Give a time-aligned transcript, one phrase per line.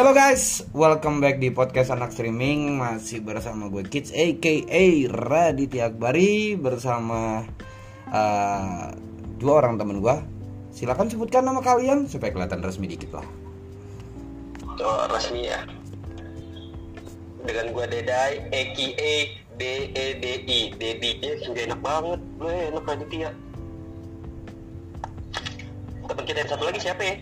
[0.00, 4.64] Halo guys, welcome back di podcast anak streaming masih bersama gue Kids aka
[5.12, 7.44] Raditya Akbari bersama
[8.08, 8.96] uh,
[9.36, 10.16] dua orang temen gue.
[10.72, 13.28] Silakan sebutkan nama kalian supaya kelihatan resmi dikit lah.
[14.80, 15.68] Oh, resmi ya.
[17.44, 19.12] Dengan gue Dedai, aka
[19.60, 19.62] D
[19.92, 21.20] E D I, Dedi.
[21.44, 22.20] Sudah enak banget.
[22.40, 23.36] Gue enak Raditya.
[26.08, 27.20] Temen kita yang satu lagi siapa ya?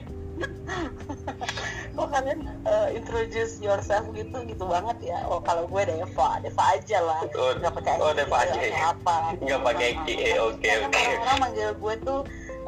[1.98, 6.98] Kok kalian uh, introduce yourself gitu gitu banget ya oh kalau gue Deva Deva aja
[7.02, 8.94] lah Oh, nggak pakai oh, Deva aja ya?
[8.94, 11.04] apa Nggak pakai ID, Nah, oke, karena oke.
[11.26, 12.20] orang manggil gue tuh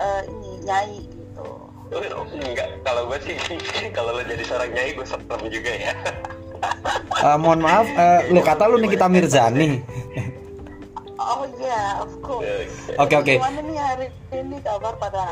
[0.02, 1.46] uh, ini nyai gitu
[1.90, 3.34] Oh, enggak, kalau gue sih,
[3.98, 5.90] kalau lo jadi seorang nyai gue serem juga ya.
[7.18, 9.82] Uh, mohon maaf, uh, lu kata lu Nikita Mirzani.
[11.20, 13.34] oh iya of course Oke, oke.
[13.36, 15.24] gimana nih hari ini kabar pada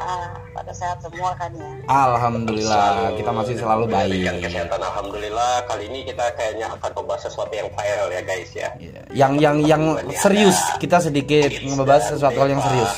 [0.53, 4.45] pada sehat semua kan ya Alhamdulillah, kita masih selalu baik.
[4.45, 8.69] kesehatan Alhamdulillah, kali ini kita kayaknya akan membahas sesuatu yang viral ya guys ya.
[8.77, 9.01] Iya.
[9.17, 12.93] Yang yang yang serius, kita sedikit ngebahas sesuatu hal yang serius.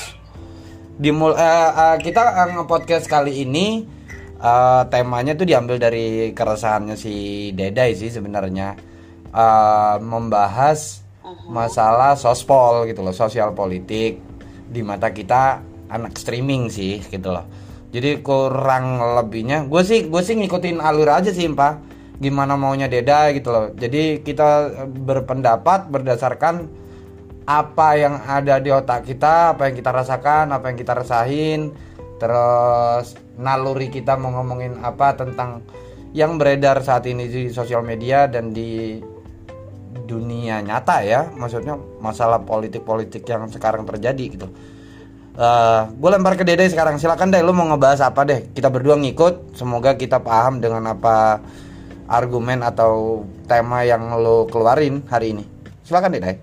[0.99, 3.87] Di mul eh, eh, kita eh, nge-podcast kali ini
[4.37, 8.91] eh, temanya tuh diambil dari keresahannya si Dedai sih sebenarnya
[9.31, 11.00] Eh, membahas
[11.49, 14.19] masalah sospol gitu loh, sosial politik
[14.71, 15.59] di mata kita
[15.91, 17.43] anak streaming sih gitu loh.
[17.91, 21.91] Jadi kurang lebihnya gue sih gue sih ngikutin alur aja sih Pak.
[22.21, 23.65] Gimana maunya Deda gitu loh.
[23.75, 26.69] Jadi kita berpendapat berdasarkan
[27.43, 31.73] apa yang ada di otak kita, apa yang kita rasakan, apa yang kita rasain,
[32.21, 35.65] terus naluri kita mau ngomongin apa tentang
[36.13, 39.01] yang beredar saat ini di sosial media dan di
[40.11, 44.47] dunia nyata ya, maksudnya masalah politik-politik yang sekarang terjadi gitu.
[45.31, 48.51] Eh, gue lempar ke Dede sekarang, silakan deh, lu mau ngebahas apa deh?
[48.51, 51.39] Kita berdua ngikut, semoga kita paham dengan apa
[52.11, 55.47] argumen atau tema yang lo keluarin hari ini.
[55.87, 56.33] Silakan Dede.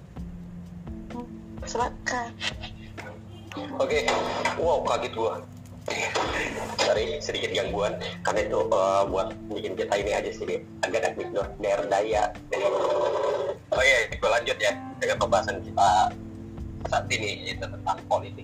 [1.68, 2.32] silakan
[3.76, 4.08] Oke,
[4.56, 5.44] wow kaget gua.
[6.80, 11.86] Sorry, sedikit gangguan karena itu eh, buat bikin kita ini aja sih agak dor daerah
[11.92, 12.32] daya.
[13.78, 16.10] Oh iya, gue lanjut ya dengan pembahasan kita
[16.90, 18.42] saat ini yaitu tentang politik.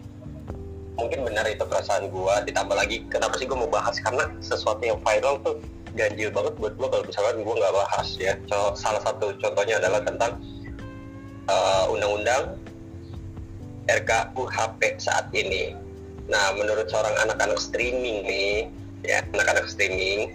[0.94, 4.94] Mungkin benar itu perasaan gua ditambah lagi kenapa sih gue mau bahas karena sesuatu yang
[5.02, 5.58] viral tuh
[5.98, 8.38] ganjil banget buat gua kalau misalkan gua nggak bahas ya.
[8.46, 10.38] Co- salah satu contohnya adalah tentang
[11.50, 12.54] eh, undang-undang
[13.90, 15.74] RKUHP saat ini.
[16.30, 18.70] Nah, menurut seorang anak-anak streaming nih,
[19.02, 20.30] ya anak-anak streaming,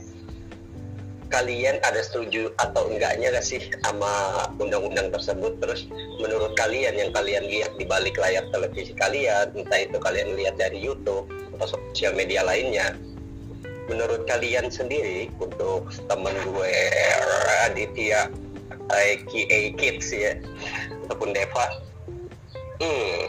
[1.30, 4.10] kalian ada setuju atau enggaknya gak sih sama
[4.58, 5.58] undang-undang tersebut?
[5.62, 5.86] Terus
[6.20, 10.82] menurut kalian yang kalian lihat di balik layar televisi kalian, entah itu kalian lihat dari
[10.82, 12.98] YouTube atau sosial media lainnya,
[13.90, 16.74] menurut kalian sendiri untuk temen gue
[17.66, 18.30] Aditya
[18.90, 20.38] aka Kids ya
[21.06, 21.66] ataupun Deva
[22.82, 23.22] hmm,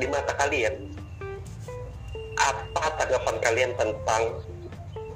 [0.00, 0.88] di mata kalian
[2.40, 4.22] apa tanggapan kalian tentang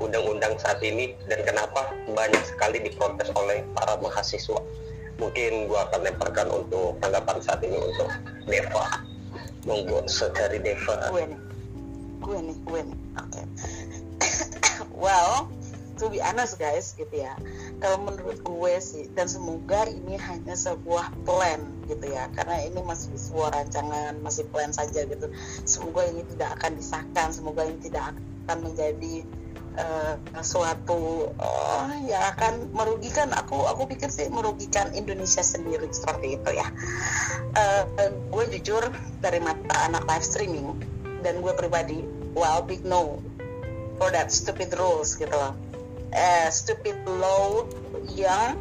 [0.00, 4.60] undang-undang saat ini dan kenapa banyak sekali diprotes oleh para mahasiswa.
[5.18, 8.08] Mungkin gua akan lemparkan untuk tanggapan saat ini untuk
[8.50, 9.04] Deva.
[9.64, 10.04] Monggo
[10.36, 11.08] dari Deva.
[11.08, 11.40] Gue nih.
[12.20, 12.98] Gue nih gue nih.
[13.20, 13.42] Oke.
[15.04, 15.48] Well
[15.96, 17.32] to be honest guys gitu ya.
[17.80, 22.28] Kalau menurut gue sih dan semoga ini hanya sebuah plan gitu ya.
[22.36, 25.32] Karena ini masih sebuah rancangan masih plan saja gitu.
[25.64, 28.12] Semoga ini tidak akan disahkan semoga ini tidak
[28.44, 29.24] akan menjadi
[29.74, 33.30] eh, suatu oh, yang akan merugikan.
[33.34, 36.66] Aku aku pikir sih merugikan Indonesia sendiri seperti itu ya.
[37.54, 38.82] Eh, gue jujur
[39.22, 40.68] dari mata anak live streaming
[41.22, 43.22] dan gue pribadi well big no
[43.96, 45.54] for that stupid rules gitu loh.
[46.14, 47.66] Eh, stupid law
[48.14, 48.54] yang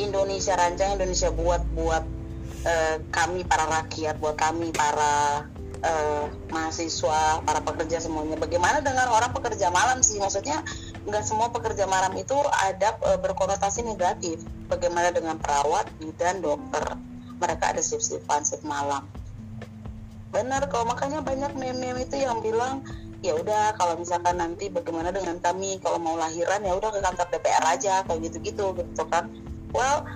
[0.00, 2.04] Indonesia rancang Indonesia buat buat
[2.64, 5.46] eh, kami para rakyat buat kami para
[5.82, 8.38] eh, mahasiswa para pekerja semuanya.
[8.38, 10.18] Bagaimana dengan orang pekerja malam sih?
[10.22, 10.62] Maksudnya
[11.02, 14.42] nggak semua pekerja malam itu ada eh, berkonotasi negatif.
[14.70, 16.96] Bagaimana dengan perawat bidan dokter?
[17.42, 19.04] Mereka ada shift-shiftan shift malam.
[20.32, 22.80] Benar kok makanya banyak meme-meme itu yang bilang
[23.22, 25.82] ya udah kalau misalkan nanti bagaimana dengan kami?
[25.82, 29.28] Kalau mau lahiran ya udah ke kantor DPR aja kayak gitu-gitu gitu kan.
[29.74, 30.06] Well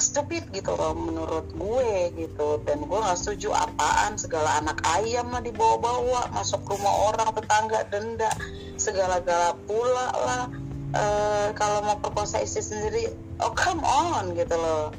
[0.00, 2.62] stupid gitu loh menurut gue gitu.
[2.64, 8.30] Dan gue nggak setuju apaan segala anak ayam lah dibawa-bawa masuk rumah orang tetangga denda
[8.78, 10.44] segala-gala pula lah.
[10.88, 13.12] Eh, kalau mau perkosa istri sendiri
[13.44, 14.90] oh come on gitu loh.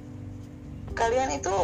[0.93, 1.55] Kalian itu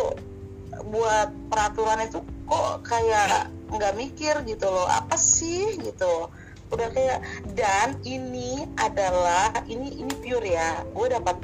[0.92, 4.88] buat peraturan itu kok kayak nggak mikir gitu loh.
[4.90, 6.32] Apa sih gitu
[6.74, 7.22] udah kayak
[7.54, 10.82] dan ini adalah ini ini pure ya.
[10.94, 11.38] Gue dapat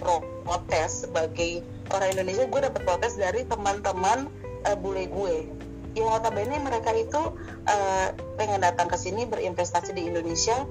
[0.45, 1.61] protes sebagai
[1.93, 2.45] orang Indonesia.
[2.49, 4.25] Gue dapat protes dari teman-teman
[4.65, 5.45] uh, bule gue.
[5.93, 7.21] Yang notabene mereka itu
[7.67, 8.07] uh,
[8.39, 10.65] pengen datang ke sini berinvestasi di Indonesia.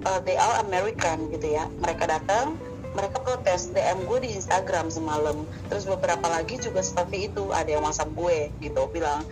[0.00, 1.68] Uh, they are American gitu ya.
[1.84, 2.56] Mereka datang
[2.90, 5.46] mereka protes DM gue di Instagram semalam.
[5.68, 7.52] Terus beberapa lagi juga seperti itu.
[7.52, 9.22] Ada yang WhatsApp gue gitu bilang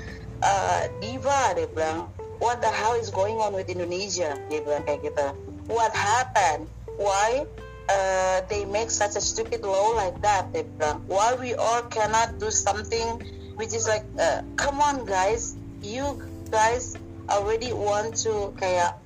[0.42, 4.38] uh, Diva dia bilang what the hell is going on with Indonesia?
[4.50, 5.26] Dia bilang kayak gitu.
[5.70, 6.70] What happened?
[6.98, 7.44] Why
[7.90, 10.50] uh, they make such a stupid law like that?
[10.54, 13.22] They bilang why we all cannot do something
[13.58, 15.58] which is like uh, come on guys.
[15.82, 16.18] You
[16.50, 16.98] guys
[17.28, 18.98] already want to kayak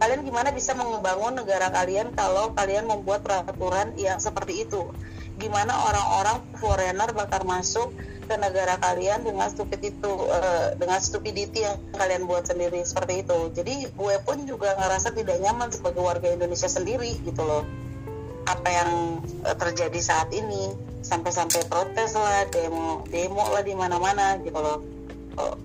[0.00, 4.88] kalian gimana bisa membangun negara kalian kalau kalian membuat peraturan yang seperti itu
[5.40, 7.88] gimana orang-orang foreigner bakal masuk
[8.30, 13.50] ke negara kalian dengan stupid itu uh, dengan stupidity yang kalian buat sendiri seperti itu.
[13.56, 17.66] Jadi gue pun juga ngerasa tidak nyaman sebagai warga Indonesia sendiri gitu loh.
[18.46, 20.70] Apa yang uh, terjadi saat ini
[21.02, 24.78] sampai-sampai protes lah demo demo lah di mana-mana gitu loh.
[25.40, 25.56] Oh,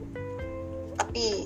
[0.97, 1.45] tapi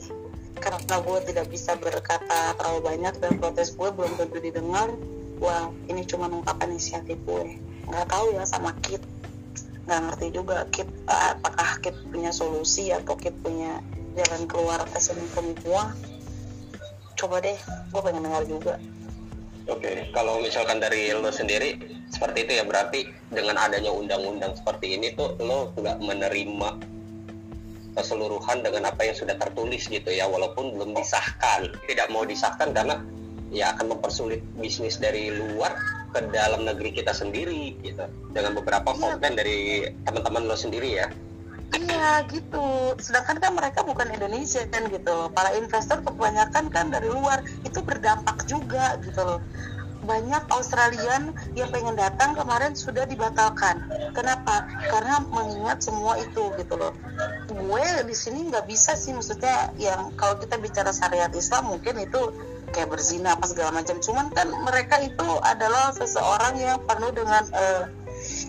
[0.59, 4.91] karena gue tidak bisa berkata terlalu banyak dan protes gue belum tentu didengar
[5.39, 7.55] wah ini cuma ungkapan inisiatif gue
[7.89, 9.01] nggak tahu ya sama Kit.
[9.89, 13.81] Nggak ngerti juga Kit uh, apakah Kit punya solusi atau Kit punya
[14.13, 15.93] jalan keluar ini semua.
[17.17, 17.57] Coba deh
[17.91, 18.79] gue pengen dengar juga.
[19.69, 21.77] Oke, kalau misalkan dari lo sendiri
[22.09, 26.69] seperti itu ya berarti dengan adanya undang-undang seperti ini tuh lo nggak menerima
[27.93, 31.69] keseluruhan dengan apa yang sudah tertulis gitu ya walaupun belum disahkan.
[31.85, 32.97] Tidak mau disahkan karena
[33.53, 35.73] ya akan mempersulit bisnis dari luar
[36.09, 38.99] ke dalam negeri kita sendiri gitu dengan beberapa iya.
[38.99, 41.07] konten dari teman-teman lo sendiri ya
[41.69, 42.97] Iya gitu.
[42.97, 45.29] Sedangkan kan mereka bukan Indonesia kan gitu.
[45.29, 49.39] Para investor kebanyakan kan dari luar itu berdampak juga gitu loh.
[50.01, 53.85] Banyak Australian yang pengen datang kemarin sudah dibatalkan.
[54.17, 54.65] Kenapa?
[54.89, 56.97] Karena mengingat semua itu gitu loh.
[57.45, 62.33] Gue di sini nggak bisa sih maksudnya yang kalau kita bicara syariat Islam mungkin itu
[62.71, 63.97] kayak berzina apa segala macam.
[63.99, 67.83] Cuman kan mereka itu adalah seseorang yang penuh dengan uh,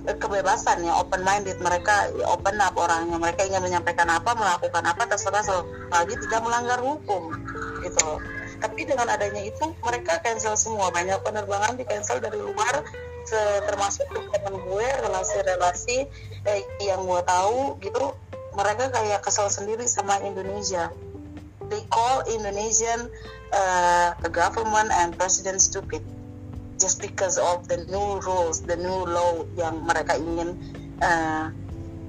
[0.07, 3.17] kebebasan ya open minded mereka open up orangnya.
[3.17, 5.43] Mereka ingin menyampaikan apa melakukan apa terserah.
[5.43, 7.35] Selagi tidak melanggar hukum
[7.83, 8.21] gitu.
[8.61, 10.93] Tapi dengan adanya itu mereka cancel semua.
[10.93, 12.85] Banyak penerbangan di cancel dari luar
[13.69, 15.97] termasuk teman gue relasi-relasi
[16.51, 18.11] eh, yang gue tahu gitu.
[18.59, 20.91] Mereka kayak kesel sendiri sama Indonesia.
[21.71, 23.07] They call Indonesian
[23.53, 26.03] uh, government and president stupid
[26.81, 30.57] just because of the new rules, the new law yang mereka ingin
[31.05, 31.53] uh,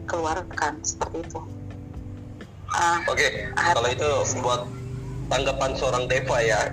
[0.08, 1.40] keluarkan seperti itu.
[2.72, 3.32] Uh, Oke, okay.
[3.52, 4.10] kalau itu
[4.40, 4.64] buat
[5.28, 6.72] tanggapan seorang Deva ya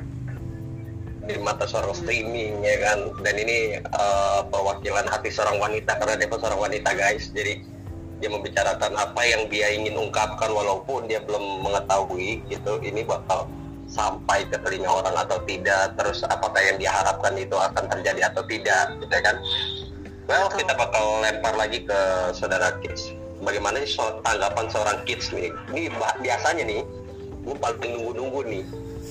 [1.26, 6.38] di mata seorang streaming ya kan, dan ini uh, perwakilan hati seorang wanita karena Deva
[6.38, 7.60] seorang wanita guys, jadi
[8.22, 13.50] dia membicarakan apa yang dia ingin ungkapkan walaupun dia belum mengetahui gitu, ini bakal
[13.88, 18.94] sampai ke telinga orang atau tidak terus apakah yang diharapkan itu akan terjadi atau tidak
[19.00, 19.36] gitu kan?
[20.28, 22.00] Well kita bakal lempar lagi ke
[22.36, 23.16] saudara kids.
[23.40, 25.48] Bagaimana sih tanggapan seorang kids nih?
[25.72, 25.88] Ini
[26.20, 26.84] biasanya nih
[27.48, 28.64] gue paling nunggu-nunggu nih.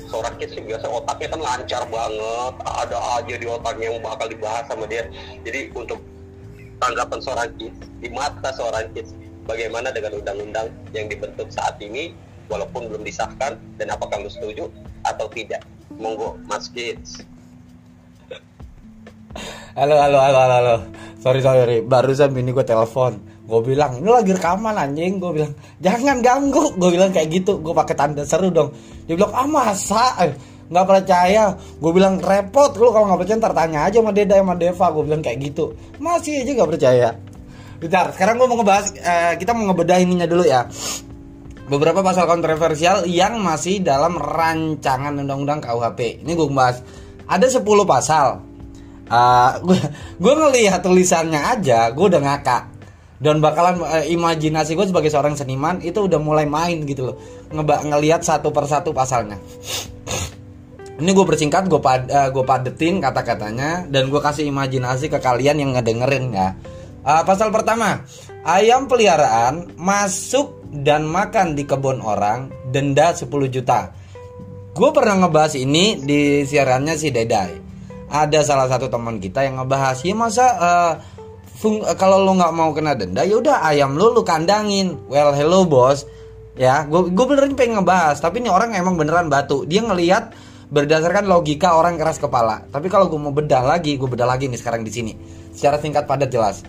[0.08, 4.64] Seorang kids sih biasa otaknya kan lancar banget ada aja di otaknya yang bakal dibahas
[4.70, 5.10] sama dia.
[5.42, 6.00] Jadi untuk
[6.78, 9.18] tanggapan seorang kids di mata seorang kids
[9.50, 12.14] bagaimana dengan undang-undang yang dibentuk saat ini
[12.48, 14.68] walaupun belum disahkan dan apakah lu setuju
[15.04, 15.64] atau tidak.
[15.98, 17.26] Monggo Mas Kids
[19.78, 20.76] halo halo halo halo halo.
[21.22, 23.22] Sorry sorry barusan ini gue telepon.
[23.48, 25.22] Gue bilang ini lagi rekaman anjing.
[25.22, 26.74] Gue bilang jangan ganggu.
[26.76, 27.62] Gue bilang kayak gitu.
[27.62, 28.74] Gue pakai tanda seru dong.
[29.06, 30.18] Dia bilang ah masa?
[30.26, 30.34] Eh,
[30.68, 31.56] nggak percaya.
[31.80, 34.88] Gue bilang repot lu kalau nggak percaya ntar tanya aja sama Deda sama Deva.
[34.92, 35.78] Gue bilang kayak gitu.
[36.02, 37.10] Masih aja nggak percaya.
[37.78, 40.66] Bentar, sekarang gue mau ngebahas, uh, kita mau ngebedah ininya dulu ya
[41.68, 46.24] beberapa pasal kontroversial yang masih dalam rancangan undang-undang KUHP.
[46.24, 46.80] Ini gue bahas.
[47.28, 48.40] Ada 10 pasal.
[49.08, 49.80] Uh, gue
[50.20, 52.64] gue ngelihat tulisannya aja, gue udah ngakak.
[53.18, 57.16] Dan bakalan uh, imajinasi gue sebagai seorang seniman itu udah mulai main gitu loh.
[57.52, 59.40] Ngeba ngelihat satu persatu pasalnya.
[60.98, 65.72] Ini gue persingkat, gue pad, uh, padetin kata-katanya dan gue kasih imajinasi ke kalian yang
[65.78, 66.58] ngedengerin ya.
[67.06, 68.02] Uh, pasal pertama,
[68.42, 73.92] ayam peliharaan masuk dan makan di kebun orang denda 10 juta.
[74.78, 77.52] Gue pernah ngebahas ini di siarannya si Dedai.
[78.08, 80.94] Ada salah satu teman kita yang ngebahas ya masa uh,
[81.98, 84.96] kalau lu nggak mau kena denda ya udah ayam lu lu kandangin.
[85.10, 86.06] Well hello bos.
[86.58, 89.62] Ya, gue gue beneran pengen ngebahas, tapi ini orang emang beneran batu.
[89.70, 90.34] Dia ngelihat
[90.74, 92.66] berdasarkan logika orang keras kepala.
[92.74, 95.14] Tapi kalau gue mau bedah lagi, gue bedah lagi nih sekarang di sini.
[95.54, 96.66] Secara singkat padat jelas.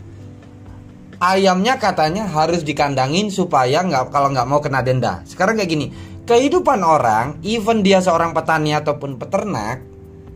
[1.19, 5.27] Ayamnya katanya harus dikandangin supaya nggak kalau nggak mau kena denda.
[5.27, 5.91] Sekarang kayak gini,
[6.31, 9.83] kehidupan orang, even dia seorang petani ataupun peternak,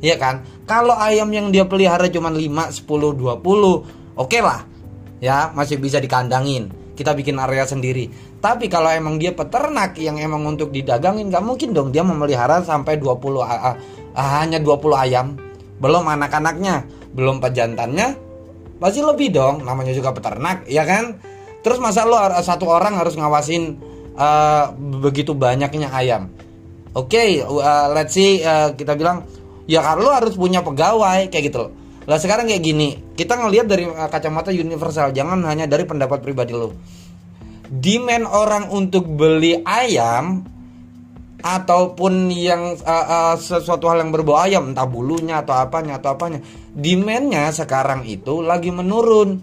[0.02, 0.42] ya kan?
[0.66, 4.66] Kalau ayam yang dia pelihara cuma 5, 10, 20, oke lah.
[5.22, 6.74] Ya, masih bisa dikandangin.
[6.98, 8.10] Kita bikin area sendiri.
[8.42, 12.98] Tapi kalau emang dia peternak yang emang untuk didagangin nggak mungkin dong dia memelihara sampai
[12.98, 13.76] 20 uh, uh,
[14.18, 15.38] hanya 20 ayam.
[15.78, 18.31] Belum anak-anaknya, belum pejantannya.
[18.82, 21.22] Pasti lebih dong, namanya juga peternak, ya kan?
[21.62, 23.78] Terus masa lo satu orang harus ngawasin
[24.18, 26.34] uh, begitu banyaknya ayam.
[26.92, 29.22] Oke, okay, uh, let's see uh, kita bilang
[29.70, 31.70] ya kalau lo harus punya pegawai kayak gitu.
[32.10, 36.50] Lah sekarang kayak gini, kita ngelihat dari uh, kacamata universal, jangan hanya dari pendapat pribadi
[36.50, 36.74] lo
[37.72, 40.44] demand orang untuk beli ayam
[41.42, 46.38] ataupun yang uh, uh, sesuatu hal yang berbau ayam entah bulunya atau apanya atau apanya.
[46.72, 49.42] Demandnya sekarang itu lagi menurun.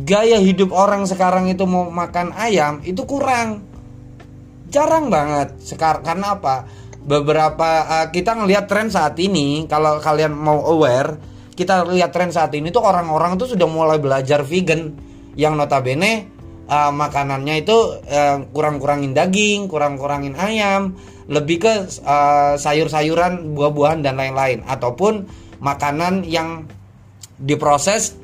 [0.00, 3.66] Gaya hidup orang sekarang itu mau makan ayam itu kurang.
[4.70, 5.58] Jarang banget.
[5.60, 6.64] Sekarang karena apa?
[7.02, 11.18] Beberapa uh, kita ngelihat tren saat ini kalau kalian mau aware
[11.58, 14.96] kita lihat tren saat ini tuh orang-orang tuh sudah mulai belajar vegan.
[15.34, 16.39] Yang notabene
[16.70, 20.94] uh, makanannya itu uh, kurang-kurangin daging, kurang-kurangin ayam,
[21.26, 21.74] lebih ke
[22.06, 25.26] uh, sayur-sayuran, buah-buahan dan lain-lain ataupun
[25.60, 26.64] makanan yang
[27.36, 28.16] diproses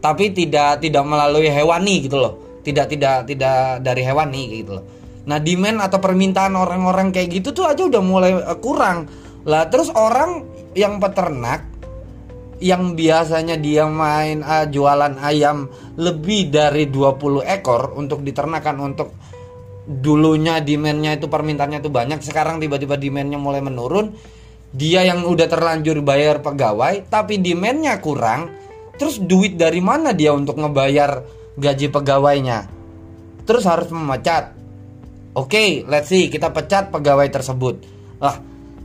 [0.00, 2.34] tapi tidak tidak melalui hewani gitu loh.
[2.60, 4.84] Tidak tidak tidak dari hewani gitu loh.
[5.28, 9.06] Nah, demand atau permintaan orang-orang kayak gitu tuh aja udah mulai uh, kurang.
[9.44, 10.44] Lah terus orang
[10.76, 11.69] yang peternak
[12.60, 19.16] yang biasanya dia main uh, jualan ayam lebih dari 20 ekor untuk diternakan untuk
[19.88, 22.20] dulunya demandnya itu permintaannya itu banyak.
[22.20, 24.12] Sekarang tiba-tiba demandnya mulai menurun.
[24.70, 28.52] Dia yang udah terlanjur bayar pegawai tapi demandnya kurang.
[29.00, 31.24] Terus duit dari mana dia untuk ngebayar
[31.56, 32.58] gaji pegawainya?
[33.48, 34.52] Terus harus memecat.
[35.32, 37.82] Oke okay, let's see kita pecat pegawai tersebut.
[38.20, 38.36] Lah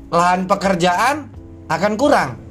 [0.10, 1.28] lahan pekerjaan
[1.68, 2.45] akan kurang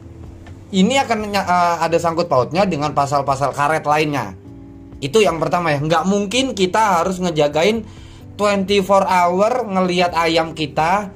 [0.74, 4.34] ini akan uh, ada sangkut pautnya dengan pasal-pasal karet lainnya.
[4.98, 5.78] Itu yang pertama ya.
[5.78, 7.86] Nggak mungkin kita harus ngejagain
[8.34, 11.14] 24 hour ngelihat ayam kita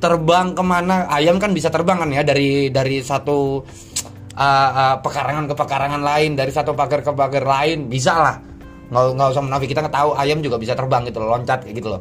[0.00, 1.04] terbang ke mana.
[1.12, 3.60] Ayam kan bisa terbang kan ya dari dari satu
[4.32, 8.36] uh, uh, pekarangan ke pekarangan lain, dari satu pagar ke pagar lain, bisa lah.
[8.88, 12.00] Nggak, nggak usah menafik kita tahu ayam juga bisa terbang gitu loh, loncat gitu loh.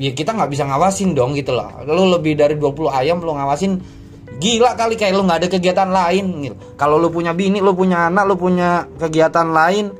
[0.00, 1.70] Ya kita nggak bisa ngawasin dong gitu loh.
[1.86, 4.01] Lu lebih dari 20 ayam lu ngawasin
[4.42, 6.50] Gila kali kayak lu nggak ada kegiatan lain.
[6.74, 9.94] Kalau lu punya bini, lu punya anak, lu punya kegiatan lain,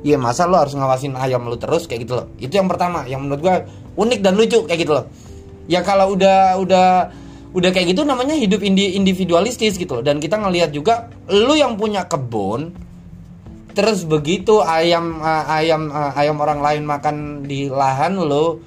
[0.00, 2.26] ya masa lu harus ngawasin ayam lu terus kayak gitu loh.
[2.40, 3.54] Itu yang pertama, yang menurut gua
[4.00, 5.04] unik dan lucu kayak gitu loh.
[5.68, 6.88] Ya kalau udah udah
[7.52, 10.04] udah kayak gitu namanya hidup individualistis gitu loh.
[10.04, 12.72] Dan kita ngelihat juga lu yang punya kebun
[13.72, 17.16] terus begitu ayam uh, ayam uh, ayam orang lain makan
[17.48, 18.60] di lahan lo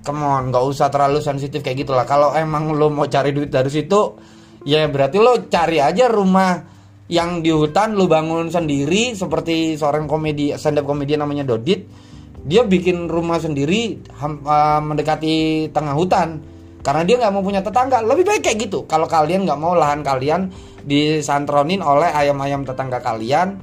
[0.00, 3.68] come on nggak usah terlalu sensitif kayak gitulah kalau emang lo mau cari duit dari
[3.68, 4.16] situ
[4.66, 10.50] ya berarti lo cari aja rumah yang di hutan lo bangun sendiri seperti seorang komedi
[10.58, 11.86] stand up komedian namanya Dodit.
[12.46, 16.42] Dia bikin rumah sendiri uh, mendekati tengah hutan.
[16.82, 17.98] Karena dia nggak mau punya tetangga.
[18.02, 18.86] Lebih baik kayak gitu.
[18.86, 20.50] Kalau kalian nggak mau lahan kalian
[20.86, 23.58] disantronin oleh ayam-ayam tetangga kalian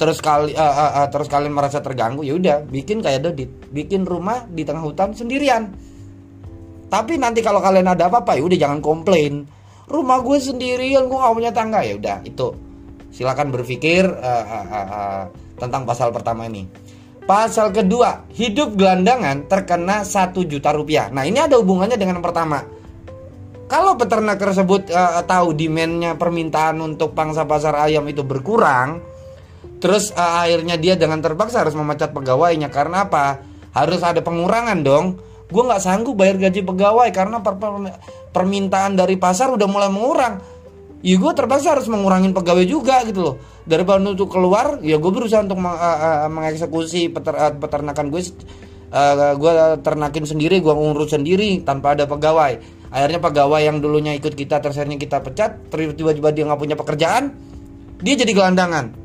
[0.00, 3.48] terus kali uh, uh, uh, terus kalian merasa terganggu ya udah bikin kayak Dodit.
[3.68, 5.72] Bikin rumah di tengah hutan sendirian.
[6.88, 9.59] Tapi nanti kalau kalian ada apa-apa ya udah jangan komplain
[9.90, 11.82] rumah gue sendirian gue gak punya tangga.
[11.82, 12.54] Ya udah itu.
[13.10, 15.22] Silakan berpikir uh, uh, uh, uh,
[15.58, 16.70] tentang pasal pertama ini.
[17.26, 21.10] Pasal kedua hidup gelandangan terkena satu juta rupiah.
[21.10, 22.62] Nah ini ada hubungannya dengan yang pertama.
[23.70, 28.98] Kalau peternak tersebut uh, tahu demandnya permintaan untuk pangsa pasar ayam itu berkurang
[29.78, 32.66] terus uh, akhirnya dia dengan terpaksa harus memecat pegawainya.
[32.66, 33.42] Karena apa?
[33.70, 35.22] Harus ada pengurangan dong.
[35.50, 37.70] Gue nggak sanggup bayar gaji pegawai karena per, per,
[38.30, 40.34] permintaan dari pasar udah mulai mengurang.
[41.00, 43.36] Ya gue terpaksa harus mengurangin pegawai juga gitu loh.
[43.64, 48.20] Daripada untuk keluar ya gue berusaha untuk meng, uh, uh, mengeksekusi peter, uh, peternakan gue
[48.92, 52.82] uh, gue ternakin sendiri gue ngurus sendiri tanpa ada pegawai.
[52.90, 57.32] Akhirnya pegawai yang dulunya ikut kita terus kita pecat tiba-tiba dia nggak punya pekerjaan
[58.00, 58.96] dia jadi gelandangan.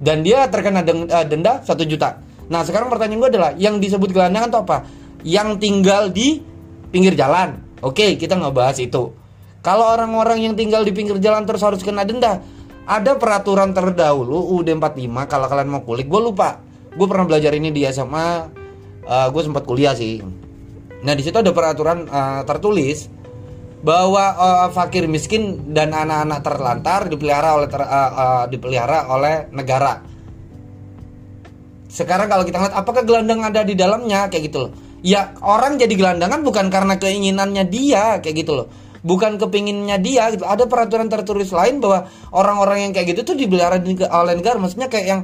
[0.00, 0.80] Dan dia terkena
[1.26, 2.22] denda satu juta.
[2.50, 4.78] Nah sekarang pertanyaan gue adalah yang disebut gelandangan itu apa?
[5.22, 6.40] Yang tinggal di
[6.90, 7.69] pinggir jalan.
[7.80, 9.16] Oke, kita nggak bahas itu.
[9.60, 12.40] Kalau orang-orang yang tinggal di pinggir jalan terus harus kena denda,
[12.88, 16.60] ada peraturan terdahulu UUD 45 kalau kalian mau kulik, gue lupa.
[16.96, 18.28] Gue pernah belajar ini di SMA,
[19.04, 20.20] uh, eh, gue sempat kuliah sih.
[21.00, 23.08] Nah di situ ada peraturan uh, tertulis
[23.80, 30.04] bahwa uh, fakir miskin dan anak-anak terlantar dipelihara oleh ter, uh, uh, dipelihara oleh negara.
[31.88, 34.72] Sekarang kalau kita lihat apakah gelandang ada di dalamnya kayak gitu loh.
[35.00, 38.68] Ya orang jadi gelandangan bukan karena keinginannya dia kayak gitu loh.
[39.00, 40.44] Bukan kepinginnya dia gitu.
[40.44, 43.80] Ada peraturan tertulis lain bahwa orang-orang yang kayak gitu tuh dipelihara
[44.12, 44.60] oleh negara.
[44.60, 45.20] Maksudnya kayak yang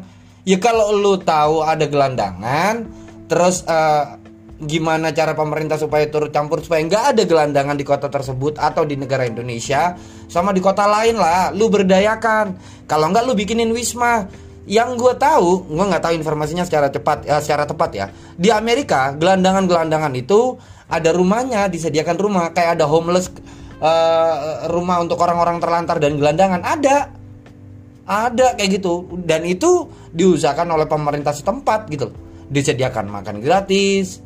[0.47, 2.87] ya kalau lu tahu ada gelandangan
[3.27, 4.23] terus uh,
[4.57, 8.97] gimana cara pemerintah supaya turut campur supaya nggak ada gelandangan di kota tersebut atau di
[8.97, 9.93] negara Indonesia
[10.31, 12.57] sama di kota lain lah lu berdayakan
[12.89, 14.25] kalau nggak lu bikinin wisma
[14.67, 18.07] yang gue tahu gue nggak tahu informasinya secara cepat ya, secara tepat ya.
[18.35, 20.59] Di Amerika gelandangan-gelandangan itu
[20.91, 22.51] ada rumahnya disediakan rumah.
[22.51, 23.31] Kayak ada homeless
[23.79, 26.61] uh, rumah untuk orang-orang terlantar dan gelandangan.
[26.67, 26.97] Ada.
[28.07, 29.07] Ada kayak gitu.
[29.23, 32.11] Dan itu diusahakan oleh pemerintah setempat gitu
[32.47, 34.23] disediakan makan gratis.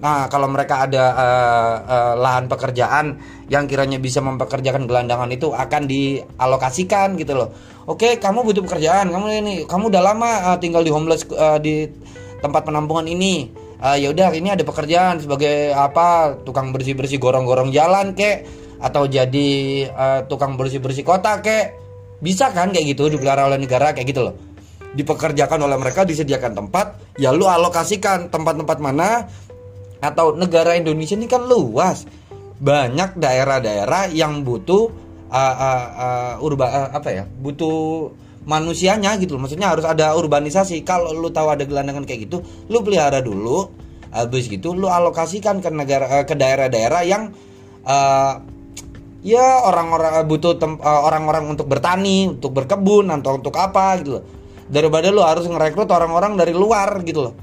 [0.00, 3.20] Nah, kalau mereka ada uh, uh, lahan pekerjaan
[3.52, 7.52] yang kiranya bisa mempekerjakan gelandangan itu akan dialokasikan gitu loh.
[7.90, 11.90] Oke, kamu butuh pekerjaan, kamu ini, kamu udah lama uh, tinggal di homeless uh, di
[12.38, 13.50] tempat penampungan ini.
[13.82, 16.38] Uh, ya udah, ini ada pekerjaan sebagai apa?
[16.46, 18.46] Tukang bersih-bersih gorong-gorong jalan kek
[18.78, 19.50] atau jadi
[19.90, 21.74] uh, tukang bersih-bersih kota kek.
[22.22, 24.36] Bisa kan kayak gitu dipelihara oleh negara kayak gitu loh
[24.90, 29.22] dipekerjakan oleh mereka disediakan tempat ya lu alokasikan tempat-tempat mana
[30.02, 32.10] atau negara Indonesia ini kan luas
[32.58, 34.90] banyak daerah-daerah yang butuh
[35.30, 38.10] uh, uh, uh, urba uh, apa ya butuh
[38.44, 39.46] manusianya gitu loh.
[39.46, 40.82] Maksudnya harus ada urbanisasi.
[40.82, 43.70] Kalau lu tahu ada gelandangan kayak gitu lu pelihara dulu
[44.10, 47.30] habis gitu lu alokasikan ke negara uh, ke daerah-daerah yang
[47.86, 48.42] uh,
[49.22, 54.24] ya orang-orang butuh orang-orang untuk bertani untuk berkebun atau untuk apa gitu loh.
[54.70, 57.34] Daripada lu harus ngerekrut orang-orang dari luar gitu loh.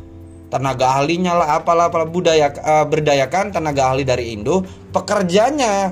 [0.47, 4.63] Tenaga ahlinya lah apalah apalah budaya uh, berdayakan tenaga ahli dari Indo
[4.95, 5.91] pekerjanya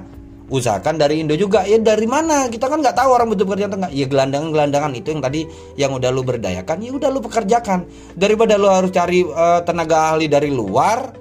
[0.49, 1.65] usahakan dari Indo juga.
[1.65, 2.47] Ya dari mana?
[2.49, 5.41] Kita kan nggak tahu orang butuh pekerjaan tengah ya gelandangan gelandangan itu yang tadi
[5.77, 7.79] yang udah lu berdayakan ya udah lu pekerjakan.
[8.13, 11.13] Daripada lu harus cari uh, tenaga ahli dari luar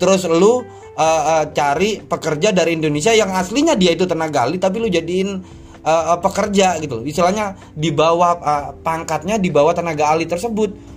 [0.00, 0.62] terus lu uh,
[0.98, 5.28] uh, cari pekerja dari Indonesia yang aslinya dia itu tenaga ahli tapi lu jadiin
[5.84, 7.04] uh, pekerja gitu.
[7.04, 10.94] Istilahnya di bawah uh, pangkatnya di bawah tenaga ahli tersebut.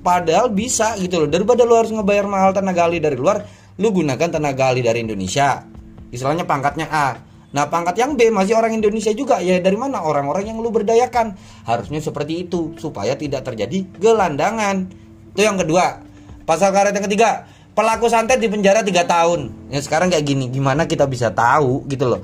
[0.00, 1.28] Padahal bisa gitu loh.
[1.28, 3.44] Daripada lu harus ngebayar mahal tenaga ahli dari luar,
[3.76, 5.79] lu gunakan tenaga ahli dari Indonesia.
[6.10, 7.18] Istilahnya pangkatnya A.
[7.50, 9.42] Nah, pangkat yang B masih orang Indonesia juga.
[9.42, 10.06] Ya dari mana?
[10.06, 11.34] Orang-orang yang lu berdayakan.
[11.66, 14.86] Harusnya seperti itu supaya tidak terjadi gelandangan.
[15.34, 15.98] Itu yang kedua.
[16.46, 19.40] Pasal karet yang ketiga, pelaku santet di penjara 3 tahun.
[19.70, 22.22] Ya sekarang kayak gini, gimana kita bisa tahu gitu loh.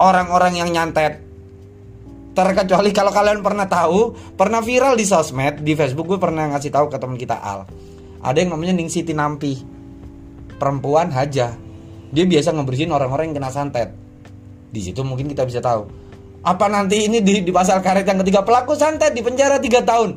[0.00, 1.30] Orang-orang yang nyantet
[2.30, 6.86] terkecuali kalau kalian pernah tahu pernah viral di sosmed di Facebook gue pernah ngasih tahu
[6.86, 7.66] ke teman kita Al
[8.22, 9.58] ada yang namanya Ning Siti Nampi
[10.56, 11.58] perempuan haja
[12.10, 13.94] dia biasa ngebersihin orang-orang yang kena santet.
[14.70, 15.86] Di situ mungkin kita bisa tahu.
[16.42, 18.42] Apa nanti ini di, di pasal karet yang ketiga?
[18.42, 20.10] Pelaku santet di penjara 3 tahun.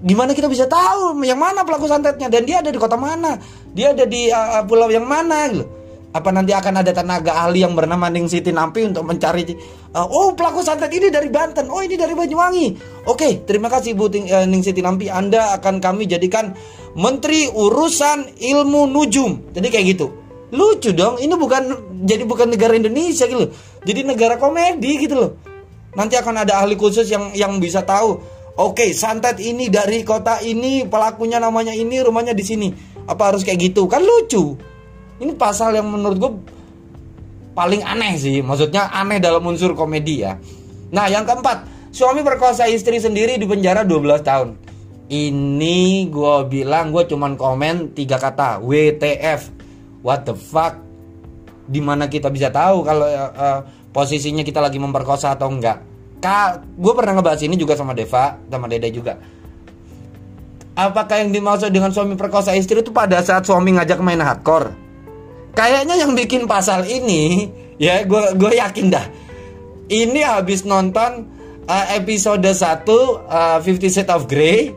[0.00, 2.32] Gimana kita bisa tahu yang mana pelaku santetnya?
[2.32, 3.36] Dan dia ada di kota mana?
[3.74, 5.50] Dia ada di uh, pulau yang mana?
[5.50, 5.66] Gitu.
[6.10, 9.46] Apa nanti akan ada tenaga ahli yang bernama Ning Siti Nampi untuk mencari
[9.94, 11.68] uh, oh pelaku santet ini dari Banten.
[11.68, 12.66] Oh ini dari Banyuwangi.
[13.10, 15.10] Oke terima kasih Bu Ting, uh, Ning Siti Nampi.
[15.10, 16.54] Anda akan kami jadikan
[16.94, 19.52] Menteri Urusan Ilmu Nujum.
[19.52, 21.62] Jadi kayak gitu lucu dong ini bukan
[22.02, 23.50] jadi bukan negara Indonesia gitu
[23.86, 25.32] jadi negara komedi gitu loh.
[25.90, 28.20] Nanti akan ada ahli khusus yang yang bisa tahu
[28.54, 32.68] oke santet ini dari kota ini pelakunya namanya ini rumahnya di sini.
[33.10, 33.90] Apa harus kayak gitu?
[33.90, 34.54] Kan lucu.
[35.20, 36.32] Ini pasal yang menurut gue
[37.56, 38.38] paling aneh sih.
[38.44, 40.38] Maksudnya aneh dalam unsur komedi ya.
[40.94, 44.48] Nah yang keempat suami berkuasa istri sendiri di penjara 12 tahun.
[45.10, 49.59] Ini gue bilang gue cuman komen tiga kata WTF
[50.00, 50.76] what the fuck
[51.70, 53.60] di mana kita bisa tahu kalau uh,
[53.94, 55.88] posisinya kita lagi memperkosa atau enggak
[56.20, 59.16] Kak, gue pernah ngebahas ini juga sama Deva, sama Dede juga.
[60.76, 64.68] Apakah yang dimaksud dengan suami perkosa istri itu pada saat suami ngajak main hardcore?
[65.54, 69.06] kayaknya yang bikin pasal ini ya gue gue yakin dah
[69.90, 71.26] ini habis nonton
[71.66, 74.74] uh, episode 1 uh, Shades of Grey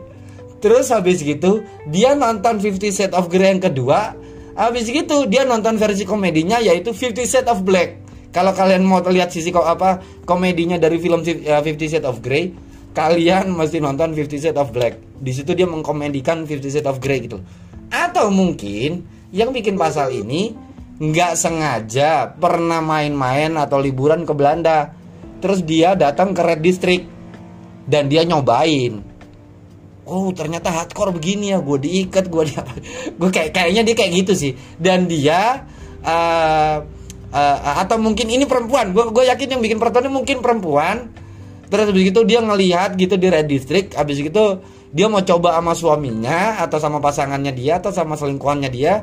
[0.58, 4.16] terus habis gitu dia nonton Fifty Shades of Grey yang kedua
[4.54, 8.02] habis gitu dia nonton versi komedinya yaitu Fifty Shades of Black.
[8.34, 12.50] Kalau kalian mau lihat sisi kok apa komedinya dari film uh, Fifty Shades of Grey
[12.94, 14.98] kalian mesti nonton Fifty Shades of Black.
[15.18, 17.38] Di situ dia mengkomedikan Fifty Shades of Grey gitu.
[17.90, 20.54] Atau mungkin yang bikin pasal ini
[20.98, 24.94] nggak sengaja pernah main-main atau liburan ke Belanda.
[25.42, 27.04] Terus dia datang ke Red District
[27.84, 29.13] dan dia nyobain
[30.04, 32.62] oh ternyata hardcore begini ya gue diikat gue dia
[33.20, 34.52] gue kayak kayaknya dia kayak gitu sih.
[34.76, 35.64] Dan dia
[36.04, 36.76] uh,
[37.32, 41.10] uh, atau mungkin ini perempuan gue gue yakin yang bikin ini mungkin perempuan.
[41.64, 44.44] Terus habis itu dia ngelihat gitu di red district habis itu
[44.94, 49.02] dia mau coba sama suaminya atau sama pasangannya dia atau sama selingkuhannya dia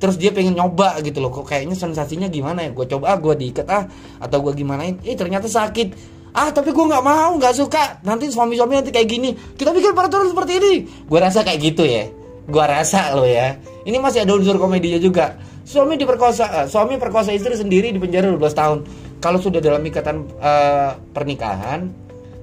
[0.00, 2.70] terus dia pengen nyoba gitu loh kok kayaknya sensasinya gimana ya?
[2.72, 3.84] Gue coba ah gue diikat ah
[4.20, 4.96] atau gue gimanain?
[5.04, 8.02] Eh ternyata sakit ah tapi gue nggak mau nggak suka.
[8.06, 9.30] Nanti suami-suami nanti kayak gini.
[9.34, 10.74] Kita bikin peraturan seperti ini.
[11.06, 12.06] Gue rasa kayak gitu ya.
[12.46, 13.58] Gue rasa lo ya.
[13.86, 15.38] Ini masih ada unsur komedinya juga.
[15.66, 18.78] Suami diperkosa uh, suami perkosa istri sendiri di penjara 12 tahun.
[19.20, 21.86] Kalau sudah dalam ikatan uh, pernikahan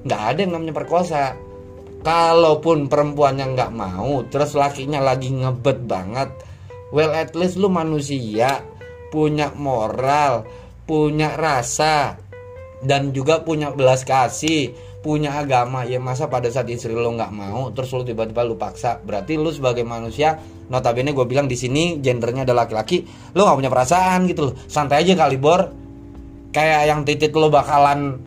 [0.08, 1.36] nggak ada yang namanya perkosa.
[2.06, 6.30] Kalaupun perempuannya nggak mau terus lakinya lagi ngebet banget.
[6.95, 8.63] Well at least lu manusia
[9.12, 10.47] punya moral
[10.88, 12.15] punya rasa
[12.84, 15.88] dan juga punya belas kasih punya agama.
[15.88, 19.00] Ya masa pada saat istri lo nggak mau terus lo tiba-tiba lu paksa.
[19.02, 20.38] Berarti lu sebagai manusia
[20.68, 24.54] notabene gue bilang di sini gendernya adalah laki-laki lo nggak punya perasaan gitu loh.
[24.68, 25.62] Santai aja kali bor
[26.52, 28.20] kayak yang titik lo bakalan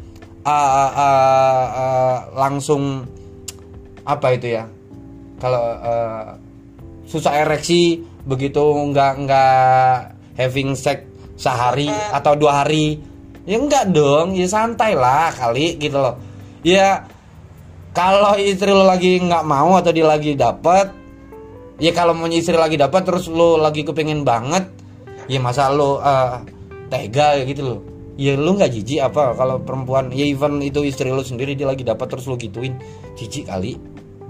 [0.46, 3.04] uh, uh, uh, uh, langsung
[4.06, 4.64] apa itu ya?
[5.40, 6.36] Kalau uh,
[7.04, 9.96] susah ereksi begitu nggak nggak
[10.36, 11.04] having sex
[11.40, 13.00] sehari atau dua hari
[13.50, 16.14] ya enggak dong ya santai lah kali gitu loh.
[16.62, 17.02] Ya
[17.90, 20.94] kalau istri lo lagi nggak mau atau dia lagi dapat
[21.82, 24.70] ya kalau mau istri lagi dapat terus lo lagi kepingin banget
[25.26, 26.38] ya masa lo uh,
[26.86, 27.80] tega gitu loh.
[28.14, 31.82] Ya lu nggak jijik apa kalau perempuan ya even itu istri lo sendiri dia lagi
[31.82, 32.78] dapat terus lo gituin
[33.18, 33.74] jijik kali.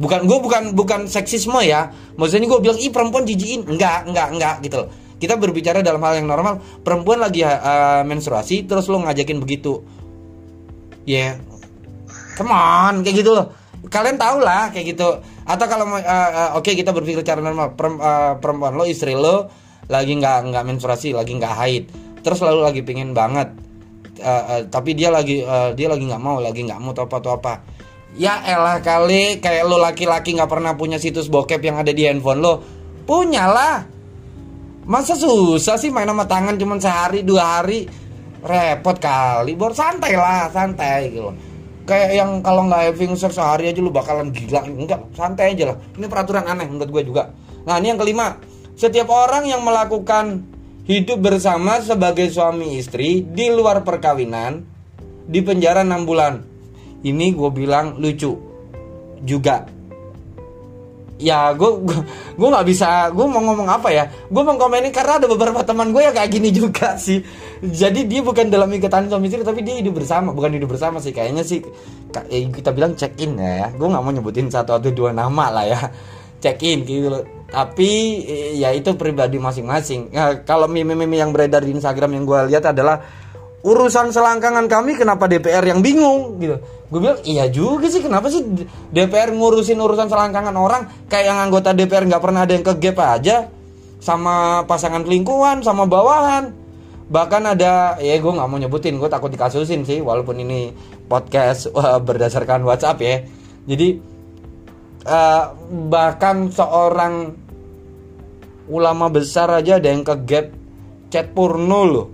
[0.01, 1.93] Bukan gue bukan bukan seksisme ya.
[2.17, 3.69] Maksudnya gue bilang ih perempuan jijikin.
[3.69, 4.89] Enggak enggak enggak gitu loh
[5.21, 9.85] kita berbicara dalam hal yang normal perempuan lagi uh, menstruasi terus lo ngajakin begitu.
[11.05, 11.37] Ya.
[11.37, 11.51] Yeah.
[12.41, 13.53] come on kayak gitu loh.
[13.93, 15.09] Kalian tau lah kayak gitu.
[15.45, 17.77] Atau kalau uh, uh, oke okay, kita berpikir secara normal.
[18.41, 19.53] Perempuan lo istri lo
[19.93, 21.85] lagi nggak nggak menstruasi lagi nggak haid.
[22.25, 23.53] Terus lalu lagi pingin banget.
[24.21, 27.17] Uh, uh, tapi dia lagi uh, dia lagi nggak mau lagi nggak mau atau apa
[27.21, 27.55] atau apa.
[28.17, 32.41] Ya elah kali kayak lo laki-laki nggak pernah punya situs bokep yang ada di handphone
[32.41, 32.55] lo.
[33.05, 34.00] Punyalah
[34.91, 37.87] masa susah sih main sama tangan cuma sehari dua hari?
[38.43, 39.55] Repot kali.
[39.55, 41.31] Bor santai lah santai gitu
[41.91, 44.63] kayak yang kalau nggak having sex sehari aja lu bakalan gila.
[44.63, 45.77] Enggak santai aja lah.
[45.99, 47.35] Ini peraturan aneh menurut gue juga.
[47.67, 48.39] Nah ini yang kelima.
[48.79, 50.47] Setiap orang yang melakukan
[50.87, 54.63] hidup bersama sebagai suami istri di luar perkawinan
[55.27, 56.35] di penjara 6 bulan.
[57.03, 58.33] Ini gue bilang lucu
[59.21, 59.80] juga
[61.21, 61.71] ya gue
[62.41, 64.09] gue nggak bisa gue mau ngomong apa ya?
[64.27, 67.21] Gue mau komenin karena ada beberapa teman gue yang kayak gini juga sih.
[67.61, 70.33] Jadi dia bukan dalam ikatan suami istri tapi dia hidup bersama.
[70.33, 71.61] Bukan hidup bersama sih kayaknya sih.
[72.33, 73.69] Eh, kita bilang check in ya.
[73.77, 75.81] Gue nggak mau nyebutin satu atau dua nama lah ya.
[76.43, 77.13] Check in gitu.
[77.13, 78.23] Loh tapi
[78.57, 80.15] ya itu pribadi masing-masing.
[80.15, 83.03] Nah, kalau meme-meme yang beredar di Instagram yang gue lihat adalah
[83.67, 86.39] urusan selangkangan kami kenapa DPR yang bingung?
[86.39, 88.43] Gitu gue bilang iya juga sih kenapa sih
[88.91, 92.99] DPR ngurusin urusan selangkangan orang kayak yang anggota DPR nggak pernah ada yang ke gap
[92.99, 93.47] aja
[94.03, 96.57] sama pasangan lingkungan sama bawahan.
[97.11, 100.75] Bahkan ada ya gue nggak mau nyebutin gue takut dikasusin sih walaupun ini
[101.07, 103.23] podcast uh, berdasarkan WhatsApp ya.
[103.69, 103.89] Jadi
[105.07, 105.45] uh,
[105.87, 107.37] bahkan seorang
[108.67, 110.47] ulama besar aja ada yang ke gap
[111.13, 112.09] chat porno loh.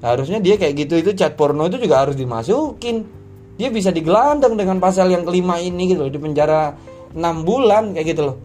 [0.00, 3.15] Harusnya dia kayak gitu itu chat porno itu juga harus dimasukin
[3.56, 6.76] dia bisa digelandang dengan pasal yang kelima ini gitu loh di penjara
[7.16, 8.36] 6 bulan kayak gitu loh.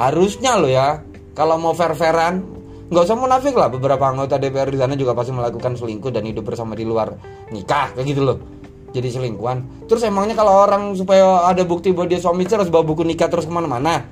[0.00, 1.04] Harusnya loh ya
[1.36, 2.40] kalau mau fair-fairan
[2.88, 3.68] nggak usah munafik lah.
[3.68, 7.12] Beberapa anggota DPR di sana juga pasti melakukan selingkuh dan hidup bersama di luar
[7.52, 8.38] nikah kayak gitu loh.
[8.92, 9.88] Jadi selingkuhan.
[9.88, 13.48] Terus emangnya kalau orang supaya ada bukti bahwa dia suami harus bawa buku nikah terus
[13.48, 14.04] ke mana-mana?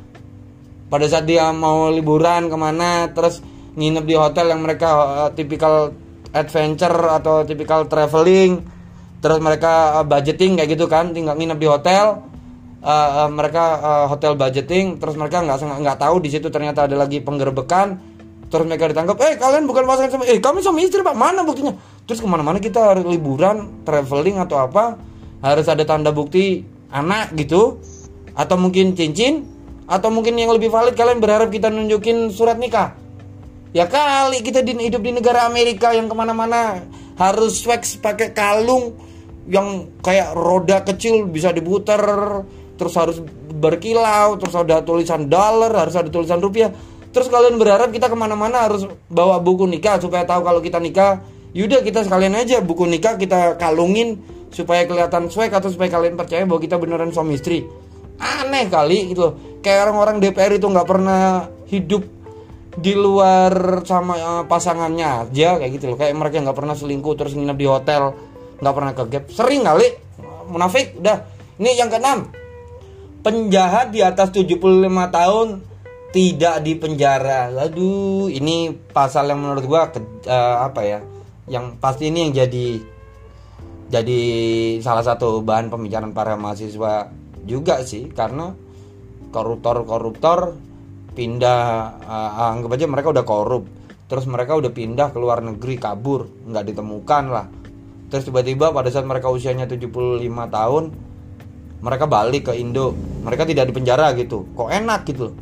[0.88, 3.44] Pada saat dia mau liburan ke mana terus
[3.76, 5.94] nginep di hotel yang mereka uh, tipikal
[6.34, 8.79] adventure atau tipikal traveling
[9.20, 12.26] terus mereka uh, budgeting kayak gitu kan tinggal nginep di hotel.
[12.80, 16.96] Uh, uh, mereka uh, hotel budgeting terus mereka nggak nggak tahu di situ ternyata ada
[16.96, 18.00] lagi penggerbekan.
[18.50, 21.14] Terus mereka ditangkap eh kalian bukan pasangan sama eh kami sama istri pak.
[21.14, 21.76] Mana buktinya?
[22.08, 24.98] Terus ke mana-mana kita harus liburan traveling atau apa
[25.44, 27.78] harus ada tanda bukti anak gitu.
[28.34, 29.44] Atau mungkin cincin
[29.84, 32.96] atau mungkin yang lebih valid kalian berharap kita nunjukin surat nikah.
[33.70, 36.82] Ya kali kita di, hidup di negara Amerika yang ke mana-mana
[37.14, 38.98] harus wax pakai kalung
[39.50, 42.00] yang kayak roda kecil bisa diputar
[42.78, 43.18] terus harus
[43.50, 46.70] berkilau terus ada tulisan dollar harus ada tulisan rupiah.
[47.10, 51.18] Terus kalian berharap kita ke mana-mana harus bawa buku nikah supaya tahu kalau kita nikah
[51.50, 54.22] yaudah kita sekalian aja buku nikah kita kalungin
[54.54, 57.66] supaya kelihatan swag atau supaya kalian percaya bahwa kita beneran suami istri.
[58.22, 62.06] Aneh kali gitu kayak orang-orang DPR itu nggak pernah hidup
[62.78, 65.96] di luar sama eh, pasangannya aja kayak gitu loh.
[65.98, 68.29] Kayak mereka nggak pernah selingkuh terus nginep di hotel
[68.60, 69.24] nggak pernah ke gap.
[69.32, 69.88] Sering kali.
[70.52, 71.00] Munafik.
[71.00, 71.24] Udah.
[71.60, 72.28] Ini yang keenam.
[73.20, 74.56] Penjahat di atas 75
[75.12, 75.48] tahun
[76.12, 77.52] tidak dipenjara.
[77.52, 81.00] Aduh ini pasal yang menurut gua ke- eh, apa ya?
[81.50, 82.66] Yang pasti ini yang jadi
[83.90, 84.22] jadi
[84.78, 87.10] salah satu bahan pembicaraan para mahasiswa
[87.44, 88.08] juga sih.
[88.12, 88.52] Karena
[89.30, 90.56] koruptor-koruptor
[91.10, 91.62] pindah
[92.06, 93.64] uh, anggap aja mereka udah korup.
[94.10, 96.26] Terus mereka udah pindah ke luar negeri kabur.
[96.48, 97.46] Nggak ditemukan lah
[98.10, 100.84] terus tiba-tiba pada saat mereka usianya 75 tahun
[101.80, 102.92] mereka balik ke Indo
[103.24, 105.36] mereka tidak dipenjara gitu kok enak gitu loh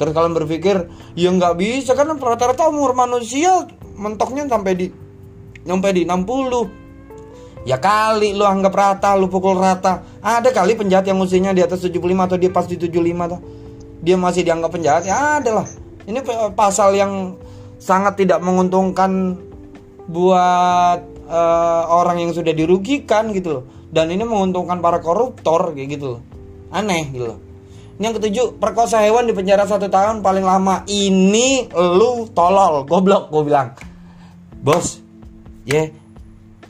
[0.00, 4.86] terus kalian berpikir ya nggak bisa kan rata-rata umur manusia mentoknya sampai di
[5.68, 6.88] sampai di 60
[7.68, 10.00] Ya kali lu anggap rata, lu pukul rata.
[10.24, 13.40] Ada kali penjahat yang usianya di atas 75 atau dia pas di 75 tuh.
[14.00, 15.02] Dia masih dianggap penjahat.
[15.04, 15.66] Ya ada lah.
[16.08, 16.24] Ini
[16.56, 17.36] pasal yang
[17.76, 19.36] sangat tidak menguntungkan
[20.08, 23.64] buat eh, orang yang sudah dirugikan gitu loh.
[23.88, 26.20] Dan ini menguntungkan para koruptor kayak gitu loh.
[26.72, 27.38] Aneh gitu loh.
[27.98, 30.86] Ini yang ketujuh, perkosa hewan di penjara satu tahun paling lama.
[30.86, 33.74] Ini lu tolol, goblok gue bilang.
[34.58, 35.02] Bos,
[35.66, 35.90] ya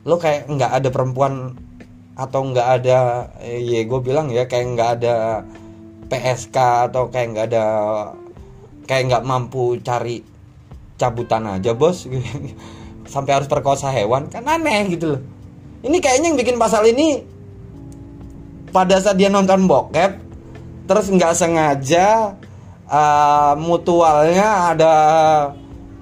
[0.08, 1.52] lo kayak nggak ada perempuan
[2.18, 2.98] atau nggak ada
[3.44, 5.44] eh, ya gue bilang ya kayak nggak ada
[6.08, 6.56] PSK
[6.90, 7.64] atau kayak nggak ada
[8.88, 10.24] kayak nggak mampu cari
[10.98, 12.08] cabutan aja bos
[13.08, 15.22] sampai harus perkosa hewan kan aneh gitu loh.
[15.82, 17.24] Ini kayaknya yang bikin pasal ini
[18.70, 20.28] pada saat dia nonton bokep
[20.88, 22.36] terus nggak sengaja
[22.88, 24.94] uh, mutualnya ada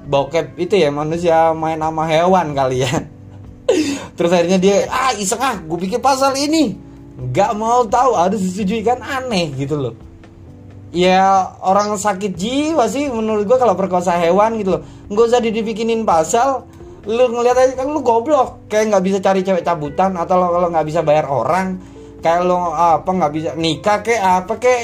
[0.07, 2.95] bokep itu ya manusia main sama hewan kali ya.
[4.17, 6.79] Terus akhirnya dia ah iseng ah gue bikin pasal ini.
[7.19, 9.95] Nggak mau tahu harus disetujui kan aneh gitu loh.
[10.95, 14.83] Ya orang sakit jiwa sih menurut gua kalau perkosa hewan gitu loh.
[15.11, 16.65] Nggak usah dibikinin pasal
[17.07, 18.67] lu ngeliat aja kan lu goblok.
[18.67, 21.79] Kayak nggak bisa cari cewek cabutan atau lo- kalau nggak bisa bayar orang
[22.21, 24.83] kayak lo apa nggak bisa nikah kayak apa kayak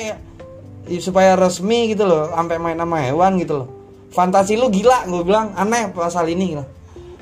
[0.87, 3.69] ya, supaya resmi gitu loh sampai main sama hewan gitu loh.
[4.13, 6.65] Fantasi lu gila gue bilang aneh pasal ini gitu.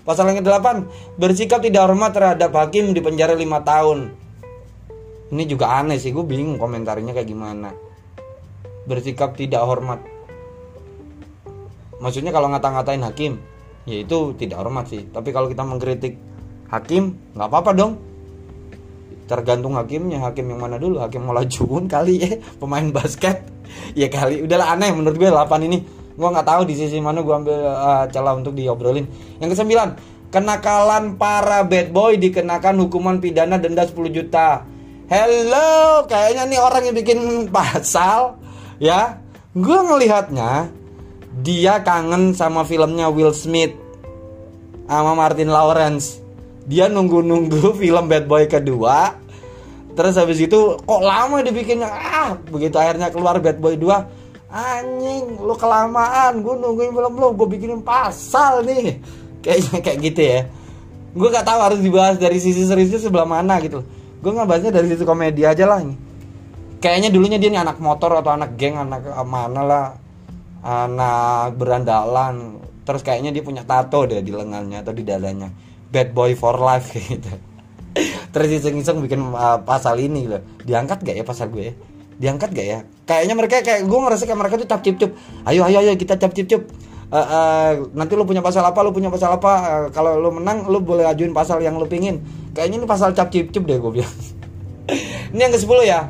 [0.01, 3.99] pasal yang ke-8 bersikap tidak hormat terhadap hakim di penjara 5 tahun.
[5.31, 7.71] Ini juga aneh sih gue bingung komentarnya kayak gimana.
[8.91, 10.03] Bersikap tidak hormat.
[12.03, 13.39] Maksudnya kalau ngata-ngatain hakim
[13.91, 15.03] ya itu tidak hormat sih.
[15.11, 16.15] Tapi kalau kita mengkritik
[16.71, 17.93] hakim nggak apa-apa dong.
[19.27, 21.03] Tergantung hakimnya hakim yang mana dulu.
[21.03, 22.31] Hakim Molajun kali ya
[22.63, 23.43] pemain basket.
[23.99, 24.47] Ya kali.
[24.47, 25.83] Udahlah aneh menurut gue 8 ini.
[26.15, 29.07] Gue nggak tahu di sisi mana gue ambil uh, celah untuk diobrolin.
[29.43, 29.89] Yang kesembilan
[30.31, 34.67] kenakalan para bad boy dikenakan hukuman pidana denda 10 juta.
[35.11, 37.19] Hello kayaknya nih orang yang bikin
[37.51, 38.39] pasal
[38.79, 39.19] ya.
[39.51, 40.71] Gue ngelihatnya
[41.43, 43.80] dia kangen sama filmnya Will Smith
[44.91, 46.19] sama Martin Lawrence.
[46.67, 49.15] Dia nunggu-nunggu film Bad Boy kedua.
[49.95, 51.87] Terus habis itu kok lama dibikinnya?
[51.87, 56.43] Ah begitu akhirnya keluar Bad Boy 2 anjing lu kelamaan.
[56.43, 58.99] Gue nungguin film lu gue bikinin pasal nih.
[59.47, 60.41] Kayaknya kayak gitu ya.
[61.11, 63.83] Gue gak tahu harus dibahas dari sisi seriusnya sebelah mana gitu.
[64.21, 65.97] Gue nggak bahasnya dari sisi komedi aja lah ini.
[66.77, 69.87] Kayaknya dulunya dia nih anak motor atau anak geng anak eh, mana lah.
[70.61, 75.55] Anak berandalan terus kayaknya dia punya tato deh di lengannya atau di dadanya.
[75.91, 77.33] Bad boy for life kayak gitu.
[78.31, 80.43] Terus iseng-iseng bikin uh, pasal ini loh.
[80.67, 81.75] Diangkat gak ya pasal gue?
[82.19, 82.79] Diangkat gak ya?
[83.07, 85.11] Kayaknya mereka kayak gue ngerasa kayak mereka tuh cap cip cup
[85.51, 86.63] ayo ayo ayo kita cap cip cup
[87.11, 89.53] Eh, eh, nanti lu punya pasal apa lu punya pasal apa.
[89.67, 92.23] Eh, kalau lu menang lu boleh ajuin pasal yang lu pingin.
[92.55, 94.15] Kayaknya ini pasal cap cip cup deh gue bilang.
[95.35, 96.07] Ini yang ke 10 ya.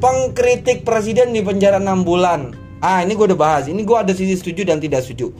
[0.00, 2.52] Pengkritik presiden di penjara 6 bulan.
[2.80, 3.68] Ah ini gue udah bahas.
[3.68, 5.32] Ini gue ada sisi setuju dan tidak setuju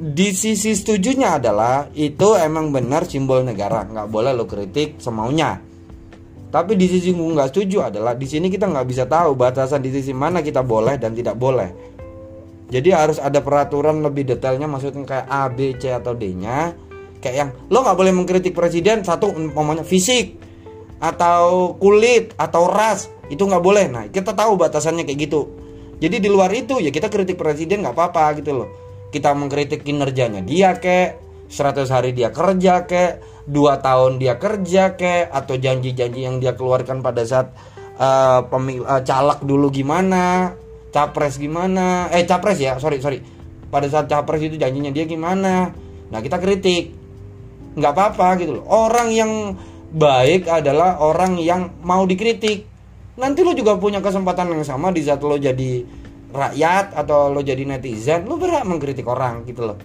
[0.00, 3.84] di sisi setujunya adalah itu emang benar simbol negara.
[3.84, 5.60] Nggak boleh lo kritik semaunya.
[6.50, 9.92] Tapi di sisi gue nggak setuju adalah di sini kita nggak bisa tahu batasan di
[9.92, 11.68] sisi mana kita boleh dan tidak boleh.
[12.72, 16.72] Jadi harus ada peraturan lebih detailnya maksudnya kayak A, B, C atau D-nya.
[17.20, 20.40] Kayak yang lo nggak boleh mengkritik presiden satu umpamanya fisik
[20.96, 23.84] atau kulit atau ras itu nggak boleh.
[23.92, 25.52] Nah kita tahu batasannya kayak gitu.
[26.00, 30.42] Jadi di luar itu ya kita kritik presiden nggak apa-apa gitu loh kita mengkritik kinerjanya
[30.42, 31.18] dia kek
[31.50, 37.02] 100 hari dia kerja kek dua tahun dia kerja kek atau janji-janji yang dia keluarkan
[37.02, 37.50] pada saat
[37.98, 40.54] eh, pemil- eh, caleg dulu gimana
[40.90, 43.22] capres gimana eh capres ya sorry sorry.
[43.70, 45.70] Pada saat capres itu janjinya dia gimana.
[46.10, 46.90] Nah kita kritik.
[47.78, 48.64] Nggak apa-apa gitu loh.
[48.66, 49.54] Orang yang
[49.94, 52.66] baik adalah orang yang mau dikritik.
[53.14, 55.86] Nanti lo juga punya kesempatan yang sama di saat lo jadi
[56.30, 59.78] rakyat atau lo jadi netizen lo berhak mengkritik orang gitu loh.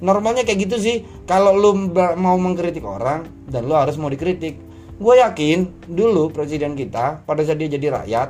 [0.00, 1.04] Normalnya kayak gitu sih.
[1.28, 1.76] Kalau lo
[2.16, 4.56] mau mengkritik orang dan lo harus mau dikritik.
[5.00, 8.28] Gue yakin dulu presiden kita pada saat dia jadi rakyat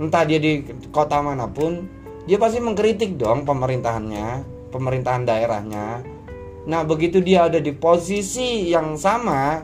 [0.00, 1.86] entah dia di kota mana pun
[2.24, 4.28] dia pasti mengkritik dong pemerintahannya
[4.72, 6.02] pemerintahan daerahnya.
[6.64, 9.60] Nah begitu dia ada di posisi yang sama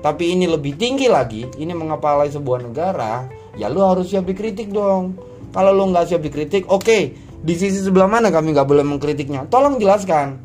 [0.00, 3.28] tapi ini lebih tinggi lagi ini mengepalai sebuah negara
[3.60, 5.12] ya lu harus siap dikritik dong
[5.50, 6.82] kalau lu nggak siap dikritik oke.
[6.82, 9.46] Okay, di sisi sebelah mana kami nggak boleh mengkritiknya?
[9.50, 10.40] Tolong jelaskan.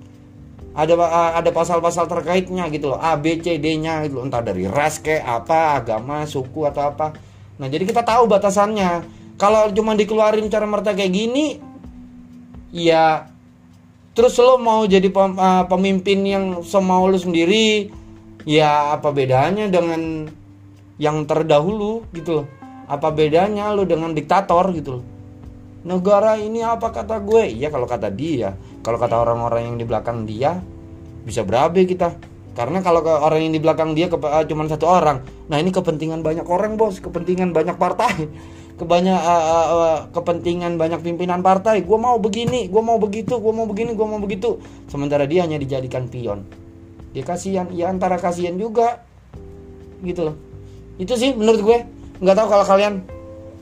[0.76, 0.94] Ada
[1.40, 3.00] ada pasal-pasal terkaitnya gitu loh.
[3.00, 4.28] A B C D nya gitu loh.
[4.28, 7.16] Entah dari ras ke apa agama suku atau apa.
[7.62, 9.08] Nah jadi kita tahu batasannya.
[9.36, 11.60] Kalau cuma dikeluarin cara merta kayak gini
[12.76, 13.28] ya
[14.16, 15.12] terus lo mau jadi
[15.68, 17.92] pemimpin yang semau lo sendiri
[18.48, 20.28] ya apa bedanya dengan
[20.96, 22.48] yang terdahulu gitu loh
[22.86, 25.06] apa bedanya lo dengan diktator gitu loh?
[25.86, 27.62] Negara ini apa kata gue?
[27.62, 28.58] Iya kalau kata dia.
[28.82, 30.58] Kalau kata orang-orang yang di belakang dia
[31.26, 32.14] bisa berabe kita.
[32.56, 36.46] Karena kalau orang yang di belakang dia uh, cuma satu orang nah ini kepentingan banyak
[36.50, 36.98] orang bos.
[37.02, 38.30] Kepentingan banyak partai.
[38.80, 41.86] Kebanyak uh, uh, uh, kepentingan banyak pimpinan partai.
[41.86, 44.58] Gue mau begini gue mau begitu gue mau begini gue mau begitu.
[44.90, 46.46] Sementara dia hanya dijadikan pion.
[47.14, 49.06] Dia kasihan ya antara kasihan juga.
[50.02, 50.36] Gitu loh.
[50.98, 51.78] Itu sih menurut gue
[52.20, 52.94] nggak tahu kalau kalian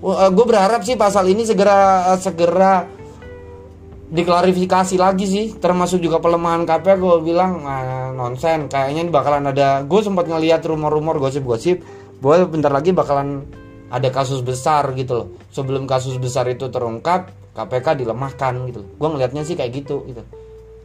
[0.04, 2.86] uh, gue berharap sih pasal ini segera uh, segera
[4.14, 5.46] diklarifikasi lagi sih.
[5.58, 8.70] Termasuk juga pelemahan KPK gue bilang uh, nonsen.
[8.70, 11.82] Kayaknya bakalan ada gue sempat ngelihat rumor-rumor gosip-gosip
[12.22, 13.42] bahwa bentar lagi bakalan
[13.90, 15.28] ada kasus besar gitu loh.
[15.50, 20.22] Sebelum kasus besar itu terungkap KPK dilemahkan gitu gue ngelihatnya sih kayak gitu gitu.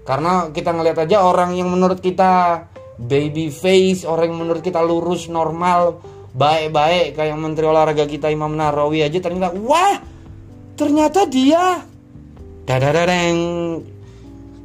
[0.05, 2.65] Karena kita ngelihat aja orang yang menurut kita
[3.01, 6.01] baby face orang yang menurut kita lurus normal
[6.37, 9.97] baik-baik kayak menteri olahraga kita Imam Narawi aja ternyata wah
[10.77, 11.83] ternyata dia.
[12.69, 13.39] Dadadadeng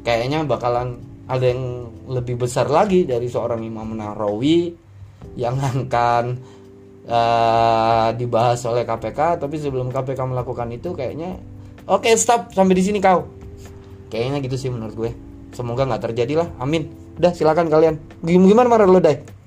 [0.03, 4.75] kayaknya bakalan ada yang lebih besar lagi dari seorang Imam Narawi
[5.39, 6.23] yang akan
[7.07, 11.39] uh, dibahas oleh KPK tapi sebelum KPK melakukan itu kayaknya
[11.87, 13.23] oke okay, stop sampai di sini kau.
[14.11, 15.11] Kayaknya gitu sih menurut gue.
[15.55, 16.49] Semoga nggak terjadi lah.
[16.59, 16.91] Amin.
[17.17, 17.97] Udah silakan kalian.
[18.21, 19.42] Gimana marah lo deh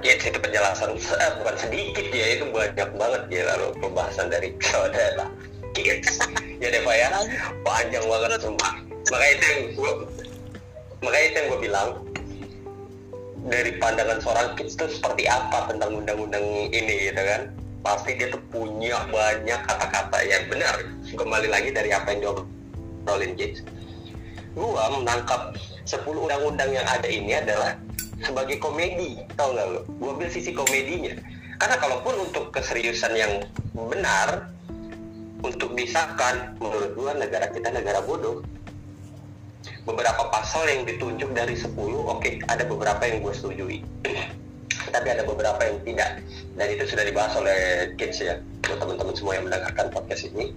[0.00, 5.28] Kids itu penjelasan eh, bukan sedikit ya itu banyak banget ya lalu pembahasan dari saudara.
[5.76, 6.18] Kids
[6.56, 7.08] ya deh Pak ya.
[7.62, 8.70] Panjang banget semua
[9.10, 9.92] makanya itu yang gue
[11.02, 11.88] makanya itu yang gue bilang
[13.48, 17.48] dari pandangan seorang kids itu seperti apa tentang undang-undang ini gitu kan?
[17.80, 20.76] Pasti dia tuh punya banyak kata-kata yang benar.
[21.16, 23.64] Kembali lagi dari apa yang diobrolin kids.
[24.52, 25.56] Gua menangkap
[25.88, 27.80] 10 undang-undang yang ada ini adalah
[28.20, 31.16] sebagai komedi tau nggak lo gue ambil sisi komedinya.
[31.60, 33.32] Karena kalaupun untuk keseriusan yang
[33.76, 34.48] benar
[35.40, 38.40] untuk disahkan menurut gue negara kita negara bodoh.
[39.84, 43.78] Beberapa pasal yang ditunjuk dari 10 oke okay, ada beberapa yang gue setujui.
[44.94, 46.24] Tapi ada beberapa yang tidak.
[46.56, 50.52] Dan itu sudah dibahas oleh kids ya buat teman-teman semua yang mendengarkan podcast ini.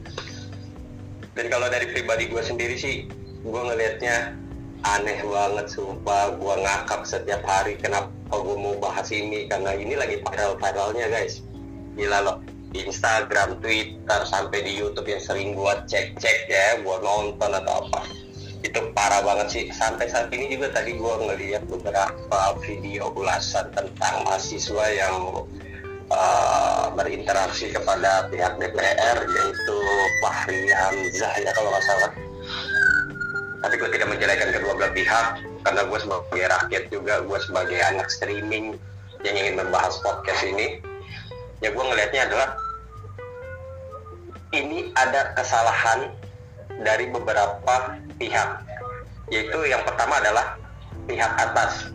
[1.34, 3.08] Dan kalau dari pribadi gue sendiri sih
[3.44, 4.43] gue ngelihatnya
[4.84, 6.36] aneh banget sumpah.
[6.36, 11.42] Gue ngakak setiap hari kenapa gue mau bahas ini karena ini lagi viral-viralnya guys.
[11.96, 12.38] Gila loh.
[12.74, 18.02] Instagram, Twitter, sampai di YouTube yang sering gue cek-cek ya, gue nonton atau apa.
[18.66, 19.66] Itu parah banget sih.
[19.70, 25.46] Sampai saat ini juga tadi gue ngeliat beberapa video ulasan tentang mahasiswa yang
[26.10, 29.78] uh, berinteraksi kepada pihak DPR yaitu
[30.26, 32.12] Fahri Hamzah ya kalau nggak salah
[33.64, 35.26] tapi gue tidak menjelekan kedua belah pihak
[35.64, 38.76] karena gue sebagai rakyat juga gue sebagai anak streaming
[39.24, 40.84] yang ingin membahas podcast ini
[41.64, 42.60] ya gue ngelihatnya adalah
[44.54, 46.14] ini ada kesalahan
[46.82, 48.62] dari beberapa pihak.
[49.34, 50.56] Yaitu yang pertama adalah
[51.10, 51.90] pihak atas.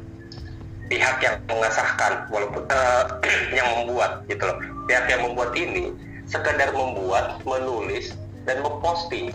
[0.90, 3.04] Pihak yang mengesahkan walaupun uh,
[3.56, 4.58] yang membuat gitu loh.
[4.90, 5.94] Pihak yang membuat ini
[6.27, 8.12] sekedar membuat menulis
[8.44, 9.33] dan memposting.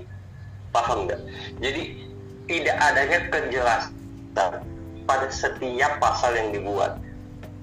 [0.74, 1.22] Paham nggak?
[1.62, 2.02] Jadi
[2.48, 3.94] tidak adanya kejelasan
[5.08, 7.00] pada setiap pasal yang dibuat.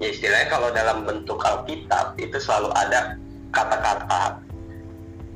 [0.01, 3.17] Ya istilahnya kalau dalam bentuk Alkitab itu selalu ada
[3.53, 4.41] kata-kata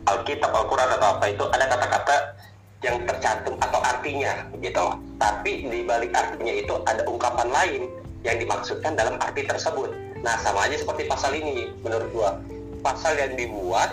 [0.05, 2.15] Alkitab, Al-Quran atau apa itu ada kata-kata
[2.85, 4.85] yang tercantum atau artinya gitu.
[5.17, 7.81] Tapi di balik artinya itu ada ungkapan lain
[8.25, 9.93] yang dimaksudkan dalam arti tersebut.
[10.21, 12.37] Nah sama aja seperti pasal ini menurut gua.
[12.81, 13.89] Pasal yang dibuat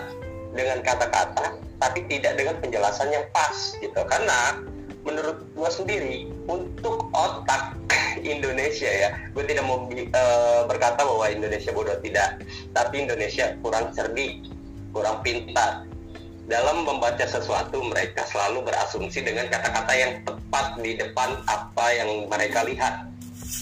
[0.53, 4.01] dengan kata-kata tapi tidak dengan penjelasan yang pas gitu.
[4.05, 4.61] Karena
[5.03, 7.75] menurut gua sendiri untuk otak
[8.23, 12.41] Indonesia ya gue tidak mau uh, berkata bahwa Indonesia bodoh tidak.
[12.71, 14.47] Tapi Indonesia kurang cerdik
[14.93, 15.89] kurang pintar.
[16.43, 22.67] Dalam membaca sesuatu mereka selalu berasumsi dengan kata-kata yang tepat di depan apa yang mereka
[22.67, 23.09] lihat.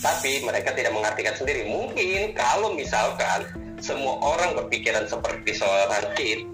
[0.01, 1.69] Tapi mereka tidak mengartikan sendiri.
[1.69, 3.45] Mungkin kalau misalkan
[3.77, 6.49] semua orang berpikiran seperti seorang kid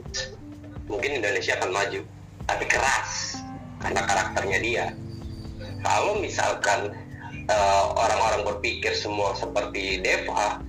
[0.91, 2.01] mungkin Indonesia akan maju.
[2.47, 3.39] Tapi keras
[3.82, 4.86] karena karakternya dia.
[5.86, 6.93] Kalau misalkan
[7.47, 10.61] uh, orang-orang berpikir semua seperti Deva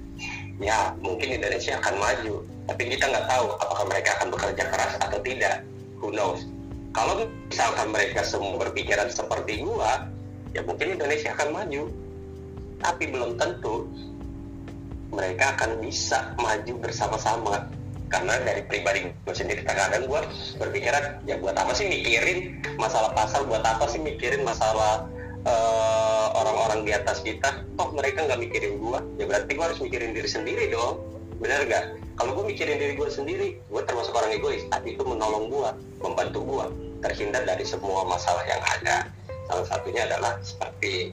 [0.59, 2.45] ya mungkin Indonesia akan maju.
[2.69, 5.65] Tapi kita nggak tahu apakah mereka akan bekerja keras atau tidak.
[5.99, 6.45] Who knows?
[6.93, 10.09] Kalau misalkan mereka semua berpikiran seperti gua
[10.53, 11.83] ya mungkin Indonesia akan maju.
[12.79, 13.91] Tapi belum tentu
[15.09, 17.78] mereka akan bisa maju bersama-sama
[18.09, 20.21] karena dari pribadi gue sendiri kadang-kadang gue
[20.57, 25.05] berpikiran ya buat apa sih mikirin masalah pasal buat apa sih mikirin masalah
[25.45, 27.65] uh, orang-orang di atas kita?
[27.77, 31.05] Toh mereka nggak mikirin gue ya berarti gue harus mikirin diri sendiri dong.
[31.39, 31.85] Benar nggak?
[32.19, 34.65] Kalau gue mikirin diri gue sendiri gue termasuk orang egois.
[34.73, 36.65] Tapi itu menolong gue membantu gue
[37.05, 39.07] terhindar dari semua masalah yang ada.
[39.49, 41.13] Salah satunya adalah seperti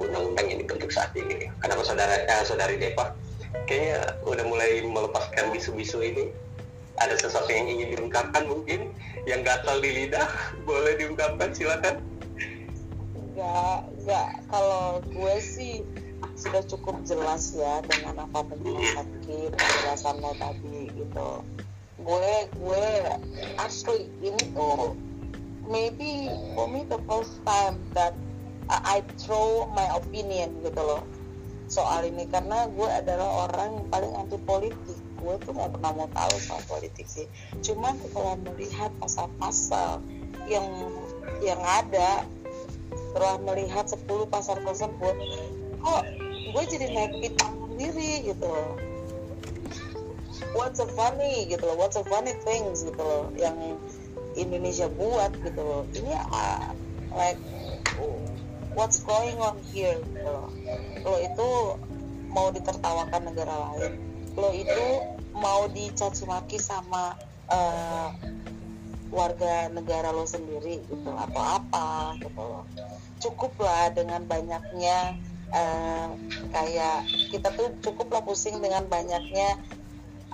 [0.00, 1.52] undang-undang yang dibentuk saat ini.
[1.60, 3.12] Karena saudara eh, saudari Depa
[3.66, 6.30] kayaknya udah mulai melepaskan bisu-bisu ini.
[6.94, 8.94] Ada sesuatu yang ingin diungkapkan mungkin?
[9.26, 10.28] Yang gatal di lidah?
[10.68, 12.02] Boleh diungkapkan silakan.
[13.34, 14.30] Nggak nggak.
[14.50, 15.82] Kalau gue sih
[16.38, 21.28] sudah cukup jelas ya dengan apa sakit penjelasan lo tadi gitu.
[21.98, 22.86] Gue gue
[23.58, 24.94] asli ini tuh
[25.66, 28.14] maybe for me the first time that
[28.68, 31.02] I throw my opinion gitu loh
[31.74, 34.98] soal ini karena gue adalah orang yang paling anti politik.
[35.18, 37.26] Gue tuh nggak pernah mau tahu soal politik sih.
[37.66, 39.98] Cuman kalau melihat pasal-pasal
[40.46, 40.66] yang
[41.42, 42.22] yang ada
[43.10, 45.14] setelah melihat 10 pasal tersebut
[45.80, 46.02] kok
[46.50, 48.50] gue jadi naik pitam sendiri gitu
[50.52, 53.54] what's a funny gitu loh what's a funny things gitu loh yang
[54.34, 55.82] Indonesia buat gitu loh.
[55.94, 56.74] Ini uh,
[57.14, 57.38] like
[58.74, 60.22] what's going on here gitu.
[60.22, 60.50] Loh
[61.02, 61.48] lo itu
[62.30, 63.92] mau ditertawakan negara lain.
[64.34, 64.86] Lo itu
[65.34, 67.14] mau dicaci maki sama
[67.50, 68.10] uh,
[69.14, 72.38] warga negara lo sendiri gitu atau apa gitu.
[72.38, 72.66] Loh
[73.24, 75.16] cukuplah dengan banyaknya
[75.54, 76.12] uh,
[76.52, 79.56] kayak kita tuh cukup lah pusing dengan banyaknya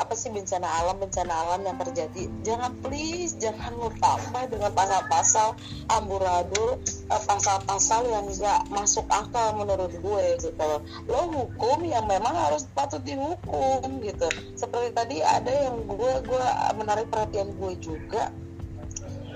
[0.01, 2.33] apa sih bencana alam bencana alam yang terjadi?
[2.41, 5.53] Jangan please jangan lu tambah dengan pasal-pasal
[5.93, 6.81] amburadul
[7.13, 10.71] uh, pasal-pasal yang nggak masuk akal menurut gue gitu.
[11.05, 14.29] Lo hukum yang memang harus patut dihukum gitu.
[14.57, 16.47] Seperti tadi ada yang gue gue
[16.81, 18.33] menarik perhatian gue juga.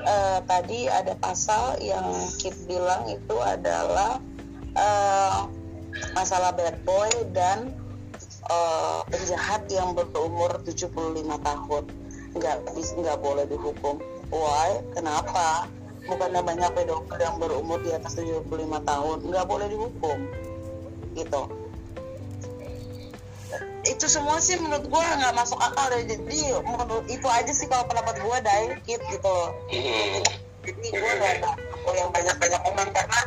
[0.04, 2.04] Uh, tadi ada pasal yang
[2.36, 4.20] Kip bilang itu adalah
[4.76, 5.48] uh,
[6.12, 7.72] masalah bad boy dan
[8.51, 10.90] uh, penjahat yang berumur 75
[11.40, 11.84] tahun.
[12.34, 14.01] Nggak nggak boleh dihukum.
[14.32, 14.82] Why?
[14.92, 15.70] Kenapa?
[16.05, 18.45] Bukannya banyak pedofil yang berumur di atas 75
[18.84, 20.18] tahun nggak boleh dihukum.
[21.16, 21.42] Gitu.
[23.84, 27.84] Itu semua sih menurut gue nggak masuk akal ya jadi menurut itu aja sih kalau
[27.88, 29.36] pendapat gue dari gitu.
[30.64, 31.53] Jadi gue gak ada
[31.92, 33.20] yang banyak-banyak komen karena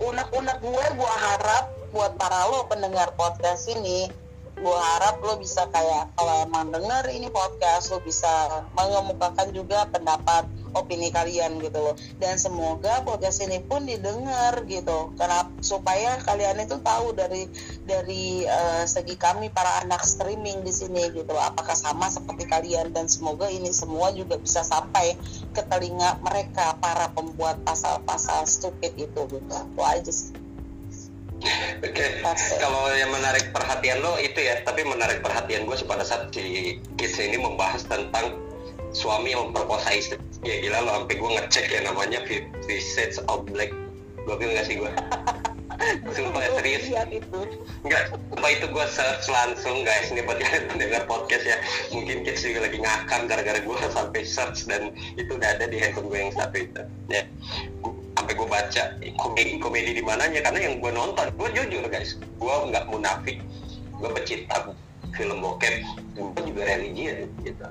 [0.00, 4.12] unek-unek gue gue harap buat para lo pendengar podcast ini
[4.60, 8.28] gue harap lo bisa kayak kalau emang denger ini podcast lo bisa
[8.76, 10.44] mengemukakan juga pendapat
[10.76, 11.96] opini kalian gitu loh.
[12.20, 15.16] Dan semoga podcast ini pun didengar gitu.
[15.16, 17.48] Karena supaya kalian itu tahu dari
[17.88, 21.42] dari uh, segi kami para anak streaming di sini gitu loh.
[21.42, 22.92] Apakah sama seperti kalian?
[22.92, 25.16] Dan semoga ini semua juga bisa sampai
[25.56, 29.56] ke telinga mereka para pembuat pasal-pasal stupid itu gitu.
[29.56, 30.49] Itu aja sih
[31.40, 32.20] Oke, okay.
[32.60, 37.16] kalau yang menarik perhatian lo itu ya, tapi menarik perhatian gue pada saat si Kids
[37.16, 38.36] ini membahas tentang
[38.92, 40.20] suami yang memperkosa istri.
[40.44, 43.72] Ya gila lo, sampai gue ngecek ya namanya Fifty Shades of Black.
[44.28, 44.92] Gue bilang gak sih gue?
[46.12, 46.92] Sumpah serius.
[47.88, 50.12] Enggak, sumpah itu gue search langsung guys.
[50.12, 51.56] Ini buat yang mendengar podcast ya.
[51.88, 56.12] Mungkin Kids juga lagi ngakak gara-gara gue sampai search dan itu udah ada di handphone
[56.12, 56.82] gue yang satu itu.
[57.08, 57.24] Ya
[58.30, 58.82] sampai gue baca
[59.18, 63.42] komedi komedi di mananya karena yang gue nonton gue jujur guys gue nggak munafik
[63.98, 64.70] gue pecinta
[65.18, 65.82] film bokep
[66.14, 67.66] gue juga religius gitu.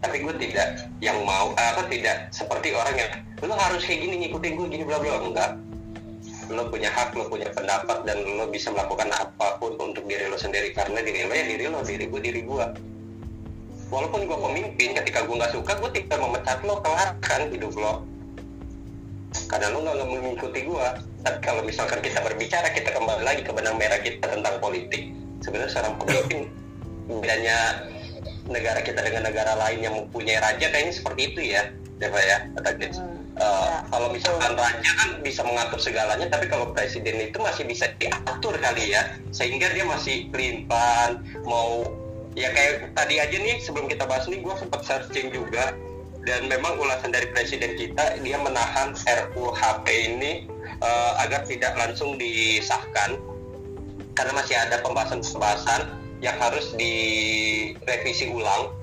[0.00, 3.12] Tapi gue tidak yang mau apa tidak seperti orang yang
[3.44, 5.20] lo harus kayak gini ngikutin gue gini bla bla.
[5.20, 5.60] Enggak.
[6.48, 10.40] Lo punya hak lo punya pendapat dan lo bisa melakukan apa pun untuk diri lo
[10.40, 12.64] sendiri karena diri lo ya diri lo diri gue diri gue
[13.92, 18.08] walaupun gue pemimpin ketika gue nggak suka gue tidak memecat lo kelar kan hidup lo
[19.48, 20.96] karena lu nggak mengikuti gua.
[21.24, 25.12] Tapi kalau misalkan kita berbicara kita kembali lagi ke benang merah kita tentang politik.
[25.44, 26.50] Sebenarnya seorang pemimpin
[27.08, 27.86] bedanya
[28.48, 31.68] negara kita dengan negara lain yang mempunyai raja kayaknya seperti itu ya
[32.00, 32.70] Deva ya kata.
[32.96, 37.70] Hmm, Uh, ya, kalau misalkan raja kan bisa mengatur segalanya tapi kalau presiden itu masih
[37.70, 39.14] bisa diatur kali ya.
[39.30, 41.86] Sehingga dia masih pelimpan mau
[42.34, 45.70] ya kayak tadi aja nih sebelum kita bahas nih gue sempat searching juga
[46.28, 48.92] dan memang ulasan dari presiden kita dia menahan
[49.32, 50.44] RUHP ini
[50.84, 53.16] uh, agar tidak langsung disahkan.
[54.12, 55.88] Karena masih ada pembahasan-pembahasan
[56.20, 58.76] yang harus direvisi ulang.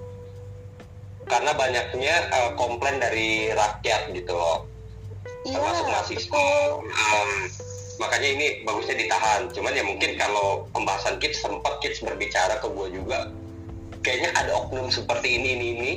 [1.29, 4.65] Karena banyaknya uh, komplain dari rakyat gitu loh.
[5.45, 6.47] Iya termasuk mahasiswa.
[6.81, 7.31] Um,
[8.01, 9.53] makanya ini bagusnya ditahan.
[9.53, 13.29] Cuman ya mungkin kalau pembahasan kids sempat kids berbicara ke gue juga
[14.05, 15.91] kayaknya ada oknum seperti ini ini ini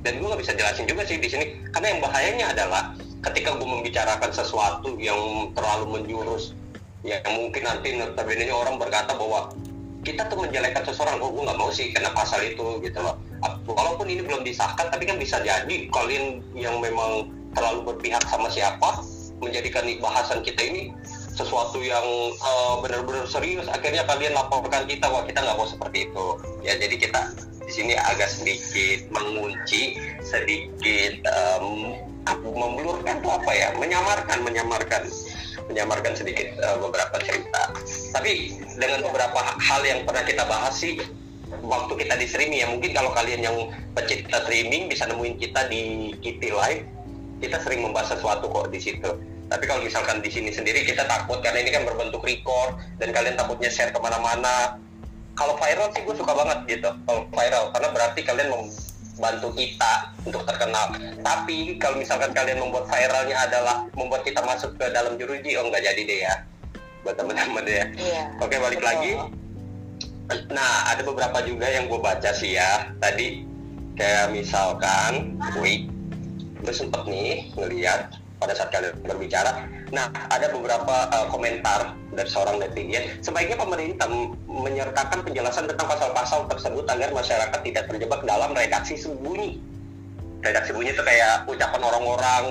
[0.00, 1.46] dan gue nggak bisa jelasin juga sih di sini.
[1.72, 2.82] Karena yang bahayanya adalah
[3.30, 6.56] ketika gue membicarakan sesuatu yang terlalu menjurus
[7.00, 9.52] ya mungkin nanti notabene orang berkata bahwa
[10.00, 13.20] kita tuh menjelekkan seseorang oh gue nggak mau sih kena pasal itu gitu loh.
[13.68, 19.04] Walaupun ini belum disahkan tapi kan bisa jadi kalian yang memang terlalu berpihak sama siapa
[19.40, 20.92] menjadikan bahasan kita ini
[21.36, 23.68] sesuatu yang eh, benar-benar serius.
[23.68, 26.26] Akhirnya kalian laporkan kita wah kita nggak mau seperti itu.
[26.64, 27.20] Ya jadi kita
[27.70, 29.94] di sini agak sedikit mengunci
[30.26, 31.22] sedikit
[32.26, 33.70] apa, memblurkan tuh apa ya?
[33.78, 35.06] Menyamarkan menyamarkan
[35.70, 37.70] menyamarkan sedikit eh, beberapa cerita.
[38.10, 40.98] Tapi dengan beberapa hal yang pernah kita bahas sih
[41.62, 43.56] waktu kita di streaming ya mungkin kalau kalian yang
[43.94, 46.82] pecinta streaming bisa nemuin kita di Kitty Live
[47.38, 49.14] kita sering membahas sesuatu kok di situ.
[49.46, 53.38] Tapi kalau misalkan di sini sendiri kita takut karena ini kan berbentuk record dan kalian
[53.38, 54.78] takutnya share ke mana-mana
[55.38, 59.92] kalau viral sih gue suka banget gitu kalau viral karena berarti kalian membantu kita
[60.24, 60.86] untuk terkenal
[61.20, 65.84] tapi kalau misalkan kalian membuat viralnya adalah membuat kita masuk ke dalam juruji oh nggak
[65.84, 66.34] jadi deh ya
[67.00, 68.88] buat teman-teman deh ya iya Oke balik betul.
[68.88, 69.12] lagi.
[70.52, 73.42] Nah ada beberapa juga yang gue baca sih ya tadi
[73.98, 75.90] kayak misalkan, wih,
[76.62, 79.66] gue sempet nih ngeliat pada saat kalian berbicara.
[79.90, 83.10] Nah ada beberapa uh, komentar dari seorang netizen.
[83.22, 84.06] Sebaiknya pemerintah
[84.46, 89.58] menyertakan penjelasan tentang pasal-pasal tersebut agar masyarakat tidak terjebak dalam redaksi sembunyi.
[90.42, 92.44] Redaksi sembunyi itu kayak ucapan orang-orang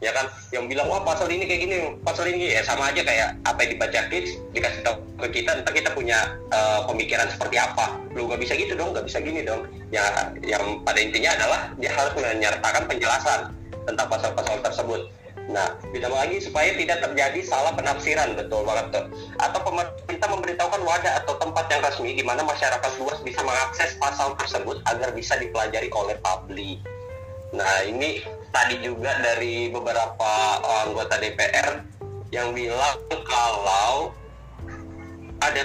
[0.00, 0.32] ya kan?
[0.56, 2.56] Yang bilang wah pasal ini kayak gini pasal ini.
[2.56, 6.32] Ya sama aja kayak apa yang dibaca kids dikasih tahu ke kita entah kita punya
[6.48, 8.00] uh, pemikiran seperti apa.
[8.16, 9.68] Lu nggak bisa gitu dong nggak bisa gini dong.
[9.92, 13.52] Ya yang pada intinya adalah dia harus menyertakan penjelasan
[13.84, 15.19] tentang pasal-pasal tersebut
[15.50, 19.04] nah ditambah lagi supaya tidak terjadi salah penafsiran betul banget tuh
[19.42, 24.38] atau pemerintah memberitahukan wadah atau tempat yang resmi di mana masyarakat luas bisa mengakses pasal
[24.38, 26.78] tersebut agar bisa dipelajari oleh publik.
[27.50, 28.22] Nah ini
[28.54, 30.30] tadi juga dari beberapa
[30.62, 31.82] uh, anggota DPR
[32.30, 32.94] yang bilang
[33.26, 34.14] kalau
[35.42, 35.62] ada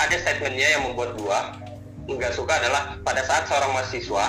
[0.00, 1.40] ada statementnya yang membuat gua
[2.08, 4.26] nggak suka adalah pada saat seorang mahasiswa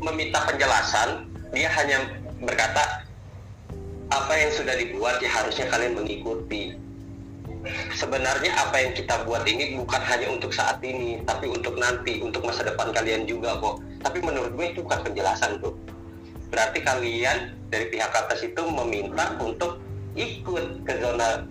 [0.00, 2.06] meminta penjelasan dia hanya
[2.40, 3.05] berkata
[4.10, 6.78] apa yang sudah dibuat ya harusnya kalian mengikuti.
[7.98, 12.46] Sebenarnya apa yang kita buat ini bukan hanya untuk saat ini tapi untuk nanti untuk
[12.46, 13.82] masa depan kalian juga kok.
[14.06, 15.74] Tapi menurut gue itu bukan penjelasan tuh.
[16.54, 19.82] Berarti kalian dari pihak atas itu meminta untuk
[20.14, 21.42] ikut ke zona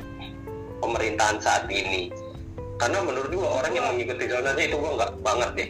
[0.79, 2.07] pemerintahan saat ini.
[2.79, 5.69] Karena menurut gue orang yang mengikuti zonanya itu gue nggak banget deh.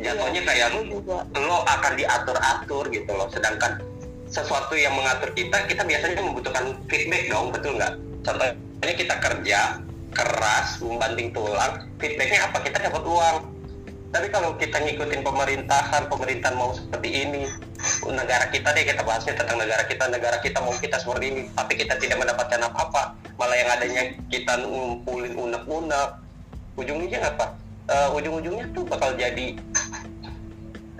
[0.00, 1.28] Jatuhnya kayak juga.
[1.36, 3.28] lo akan diatur-atur gitu loh.
[3.32, 3.80] Sedangkan
[4.30, 7.98] sesuatu yang mengatur kita kita biasanya membutuhkan feedback dong betul nggak?
[8.22, 9.60] Contohnya kita kerja
[10.14, 12.62] keras membanting tulang feedbacknya apa?
[12.62, 13.36] Kita dapat uang.
[14.10, 17.46] Tapi kalau kita ngikutin pemerintahan pemerintahan mau seperti ini
[18.10, 21.78] negara kita deh kita bahasnya tentang negara kita negara kita mau kita seperti ini tapi
[21.78, 23.18] kita tidak mendapatkan apa-apa.
[23.38, 26.10] Malah yang adanya kita ngumpulin unek-unek.
[26.78, 27.54] Ujung-ujungnya apa?
[27.90, 29.58] Eh, ujung-ujungnya tuh bakal jadi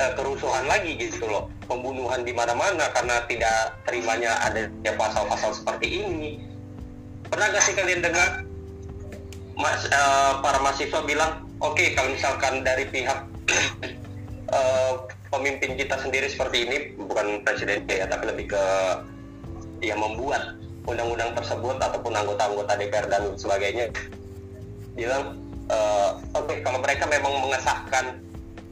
[0.01, 1.53] eh, kerusuhan lagi gitu loh.
[1.69, 6.41] Pembunuhan di mana-mana karena tidak terimanya ada pasal-pasal seperti ini.
[7.29, 8.43] Pernah gak sih kalian dengar?
[9.61, 13.29] Mas eh, para mahasiswa bilang oke kalau misalkan dari pihak
[14.57, 14.93] eh,
[15.29, 18.65] pemimpin kita sendiri seperti ini bukan presiden ya tapi lebih ke
[19.85, 20.57] yang membuat
[20.89, 23.93] undang-undang tersebut ataupun anggota-anggota DPR dan sebagainya.
[24.97, 25.37] Bilang
[25.69, 28.30] eh, oke kalau mereka memang mengesahkan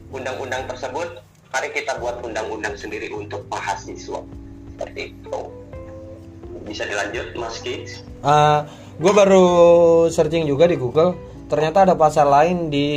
[0.09, 4.21] undang-undang tersebut mari kita buat undang-undang sendiri untuk mahasiswa.
[4.77, 5.37] Seperti itu.
[6.65, 8.05] Bisa dilanjut Mas Kids?
[8.99, 9.45] Gue baru
[10.11, 11.15] searching juga di Google.
[11.49, 12.87] Ternyata ada pasal lain di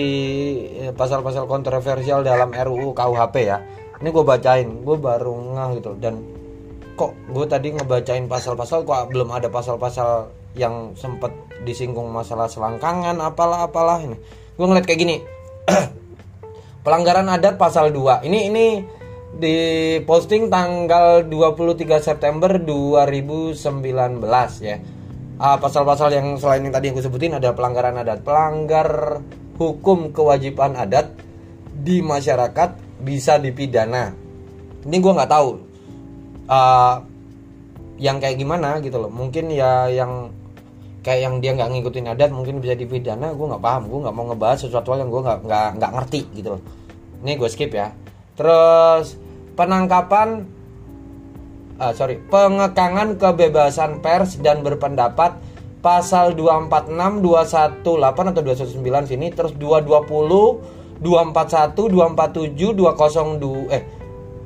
[0.76, 3.62] eh, pasal-pasal kontroversial dalam RUU KUHP ya.
[4.02, 4.68] Ini gue bacain.
[4.84, 5.94] Gue baru ngeh gitu.
[5.96, 6.20] Dan
[6.98, 11.32] kok gue tadi ngebacain pasal-pasal kok belum ada pasal-pasal yang sempet
[11.64, 14.18] disinggung masalah selangkangan apalah apalah ini.
[14.58, 15.16] Gue ngeliat kayak gini
[16.82, 18.66] pelanggaran adat pasal 2 ini ini
[19.32, 19.56] di
[20.04, 24.20] posting tanggal 23 September 2019
[24.60, 24.76] ya.
[25.40, 28.20] Ah, pasal-pasal yang selain yang tadi yang gue sebutin ada pelanggaran adat.
[28.22, 29.18] Pelanggar
[29.56, 31.16] hukum kewajiban adat
[31.72, 34.12] di masyarakat bisa dipidana.
[34.84, 35.50] Ini gue nggak tahu
[36.52, 37.00] ah,
[37.96, 39.10] yang kayak gimana gitu loh.
[39.10, 40.30] Mungkin ya yang
[41.02, 43.90] kayak yang dia nggak ngikutin adat mungkin bisa dipidana gue nggak paham.
[43.90, 46.62] Gue nggak mau ngebahas sesuatu yang gue nggak nggak nggak ngerti gitu loh.
[47.22, 47.90] Ini gue skip ya.
[48.38, 49.18] Terus
[49.58, 50.46] penangkapan
[51.82, 55.34] ah, sorry pengekangan kebebasan pers dan berpendapat
[55.82, 57.98] pasal 246 218 atau
[58.46, 63.82] 219 sini terus 220 241 247 202 eh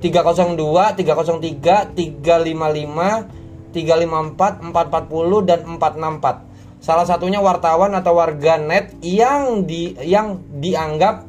[0.01, 0.57] 302
[0.97, 3.46] 303 355
[3.77, 11.27] 354 440 dan 464 salah satunya wartawan atau warga net yang di yang dianggap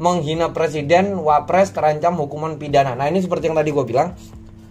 [0.00, 2.96] menghina presiden wapres terancam hukuman pidana.
[2.96, 4.16] Nah ini seperti yang tadi gue bilang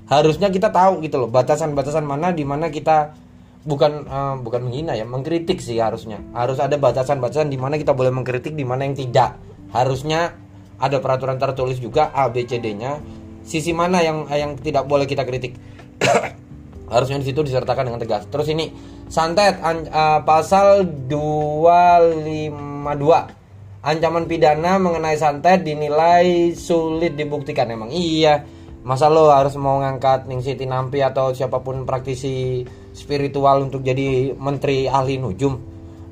[0.09, 3.13] harusnya kita tahu gitu loh batasan-batasan mana di mana kita
[3.61, 6.17] bukan eh, bukan menghina ya mengkritik sih harusnya.
[6.33, 9.37] Harus ada batasan-batasan di mana kita boleh mengkritik di mana yang tidak.
[9.69, 10.33] Harusnya
[10.81, 12.97] ada peraturan tertulis juga A B C D-nya.
[13.45, 15.57] Sisi mana yang yang tidak boleh kita kritik
[16.89, 18.25] harusnya di situ disertakan dengan tegas.
[18.27, 18.73] Terus ini
[19.07, 23.37] santet an- eh, pasal 252
[23.79, 27.93] ancaman pidana mengenai santet dinilai sulit dibuktikan emang.
[27.93, 32.63] Iya masa lo harus mau ngangkat Ning Siti Nampi atau siapa pun praktisi
[32.95, 35.53] spiritual untuk jadi menteri ahli nujum?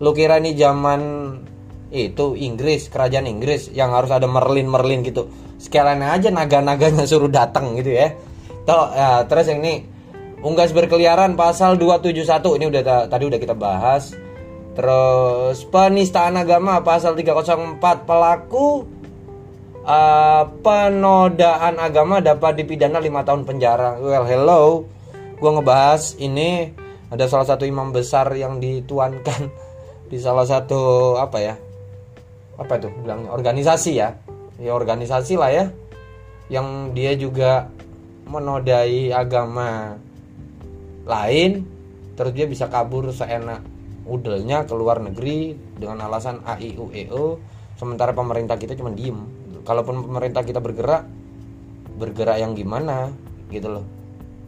[0.03, 1.01] Lo kira ini zaman
[1.87, 5.31] itu Inggris kerajaan Inggris yang harus ada Merlin Merlin gitu?
[5.57, 8.13] Sekalian aja naga-naganya suruh datang gitu ya.
[8.67, 9.87] Tuh, ya, terus yang ini
[10.41, 14.13] unggas berkeliaran pasal 271 ini udah ta- tadi udah kita bahas.
[14.77, 18.85] Terus penistaan agama pasal 304 pelaku
[19.81, 23.97] uh, penodaan agama dapat dipidana 5 tahun penjara.
[23.97, 24.85] Well hello.
[25.41, 26.73] Gua ngebahas ini
[27.09, 29.49] ada salah satu imam besar yang dituankan
[30.11, 31.55] di salah satu apa ya
[32.57, 34.13] apa itu bilangnya organisasi ya.
[34.61, 35.65] Ya organisasi lah ya.
[36.53, 37.51] Yang dia juga
[38.29, 39.97] menodai agama
[41.07, 41.63] lain
[42.19, 43.63] terus dia bisa kabur seenak
[44.07, 47.37] udelnya ke luar negeri dengan alasan AIUEO
[47.77, 49.19] sementara pemerintah kita cuma diem.
[49.67, 51.05] Kalaupun pemerintah kita bergerak
[51.99, 53.11] bergerak yang gimana
[53.51, 53.85] gitu loh.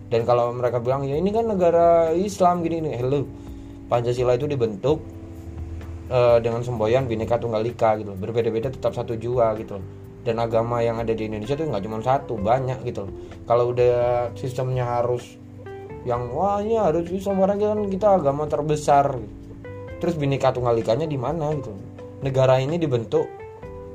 [0.09, 2.91] Dan kalau mereka bilang ya ini kan negara Islam gini gini.
[2.97, 3.27] Hello
[3.91, 5.03] Pancasila itu dibentuk
[6.09, 8.19] eh, dengan semboyan bineka tunggal ika gitu loh.
[8.19, 9.87] berbeda-beda tetap satu jua gitu loh.
[10.19, 13.13] dan agama yang ada di Indonesia itu nggak cuma satu banyak gitu loh.
[13.47, 15.38] Kalau udah sistemnya harus
[16.07, 19.19] yang wah ini harus Islam karena kan kita agama terbesar
[19.99, 21.75] terus bineka tunggal ikanya di mana gitu.
[22.23, 23.27] Negara ini dibentuk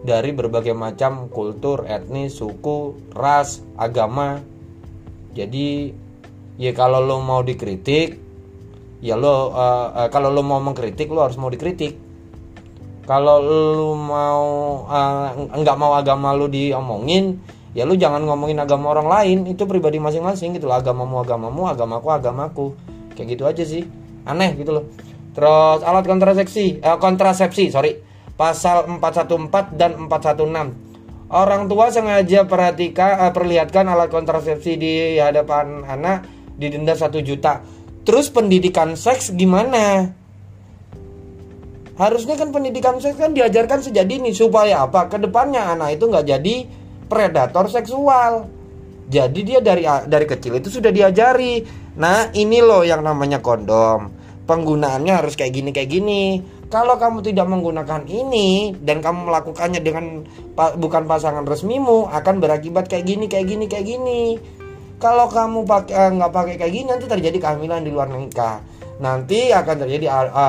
[0.05, 4.41] dari berbagai macam kultur etnis suku ras agama.
[5.33, 5.91] Jadi
[6.61, 8.21] ya kalau lo mau dikritik
[9.01, 11.97] ya lo eh, eh, kalau lo mau mengkritik lo harus mau dikritik.
[13.05, 14.45] Kalau lu mau
[15.53, 17.37] nggak mau agama lu diomongin
[17.75, 20.79] ya lu jangan ngomongin agama orang lain itu pribadi masing-masing gitu loh.
[20.79, 22.67] Agamamu agamamu agamaku agamaku.
[23.19, 23.83] Kayak gitu aja sih.
[24.25, 24.85] Aneh gitu loh.
[25.35, 27.99] Terus alat kontrasepsi eh, kontrasepsi sorry.
[28.35, 36.25] Pasal 414 dan 416 orang tua sengaja perhatikan eh, perlihatkan alat kontrasepsi di hadapan anak
[36.55, 37.61] didenda satu juta.
[38.07, 40.15] Terus pendidikan seks gimana?
[41.95, 45.11] Harusnya kan pendidikan seks kan diajarkan sejak dini supaya apa?
[45.11, 46.57] Ke depannya anak itu nggak jadi
[47.07, 48.49] predator seksual.
[49.05, 51.61] Jadi dia dari dari kecil itu sudah diajari.
[52.01, 54.11] Nah ini loh yang namanya kondom.
[54.45, 56.25] Penggunaannya harus kayak gini kayak gini.
[56.73, 60.27] Kalau kamu tidak menggunakan ini dan kamu melakukannya dengan
[60.59, 64.23] pa- bukan pasangan resmimu akan berakibat kayak gini kayak gini kayak gini.
[64.99, 68.59] Kalau kamu pakai eh, nggak pakai kayak gini nanti terjadi kehamilan di luar nikah.
[68.99, 70.07] Nanti akan terjadi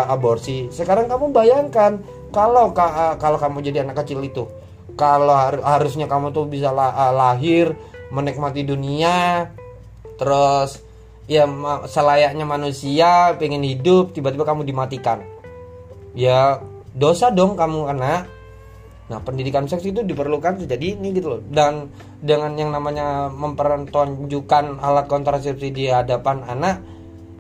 [0.10, 0.72] aborsi.
[0.72, 2.00] Sekarang kamu bayangkan
[2.34, 4.48] kalau ka- eh, kalau kamu jadi anak kecil itu
[4.96, 7.76] kalau har- harusnya kamu tuh bisa eh, lahir
[8.12, 9.50] menikmati dunia
[10.16, 10.80] terus
[11.28, 11.44] ya
[11.86, 15.22] selayaknya manusia pengen hidup tiba-tiba kamu dimatikan
[16.16, 16.64] ya
[16.96, 18.36] dosa dong kamu kena
[19.06, 21.42] Nah, pendidikan seks itu diperlukan sejak dini gitu loh.
[21.46, 26.82] Dan dengan yang namanya mempertonjukkan alat kontrasepsi di hadapan anak,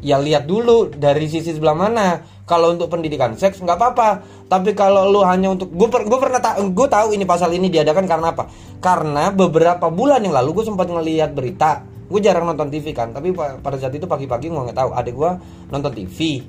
[0.05, 2.21] ya lihat dulu dari sisi sebelah mana.
[2.45, 6.37] Kalau untuk pendidikan seks nggak apa-apa, tapi kalau lu hanya untuk gue per, gue pernah
[6.37, 8.45] ta, gue tahu ini pasal ini diadakan karena apa?
[8.77, 11.81] Karena beberapa bulan yang lalu gue sempat ngelihat berita.
[12.05, 14.93] Gue jarang nonton TV kan tapi pa- pada saat itu pagi-pagi gue nggak tahu.
[14.93, 15.31] Adik gue
[15.73, 16.45] nonton TV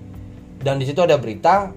[0.61, 1.73] dan di situ ada berita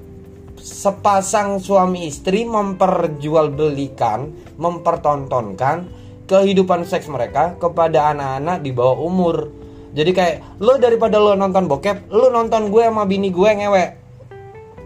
[0.59, 5.87] sepasang suami istri memperjualbelikan mempertontonkan
[6.27, 9.58] kehidupan seks mereka kepada anak-anak di bawah umur
[9.93, 13.89] jadi kayak lo daripada lo nonton bokep lo nonton gue sama bini gue ngewek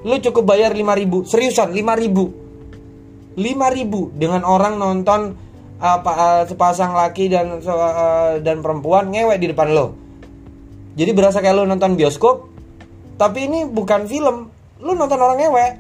[0.03, 2.43] lu cukup bayar 5000 seriusan 5000
[3.37, 5.35] 5000 dengan orang nonton
[5.83, 9.97] apa eh, sepasang laki dan eh, dan perempuan ngewek di depan lo.
[10.93, 12.47] Jadi berasa kayak lo nonton bioskop,
[13.17, 14.53] tapi ini bukan film.
[14.83, 15.71] Lu nonton orang ngewek,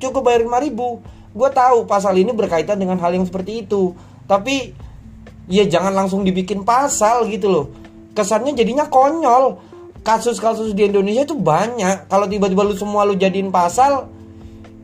[0.00, 3.96] cukup bayar 5000 Gue tahu pasal ini berkaitan dengan hal yang seperti itu,
[4.28, 4.76] tapi
[5.48, 7.66] ya jangan langsung dibikin pasal gitu loh.
[8.12, 9.72] Kesannya jadinya konyol.
[10.02, 12.10] Kasus-kasus di Indonesia itu banyak.
[12.10, 14.10] Kalau tiba-tiba lu semua lu jadiin pasal,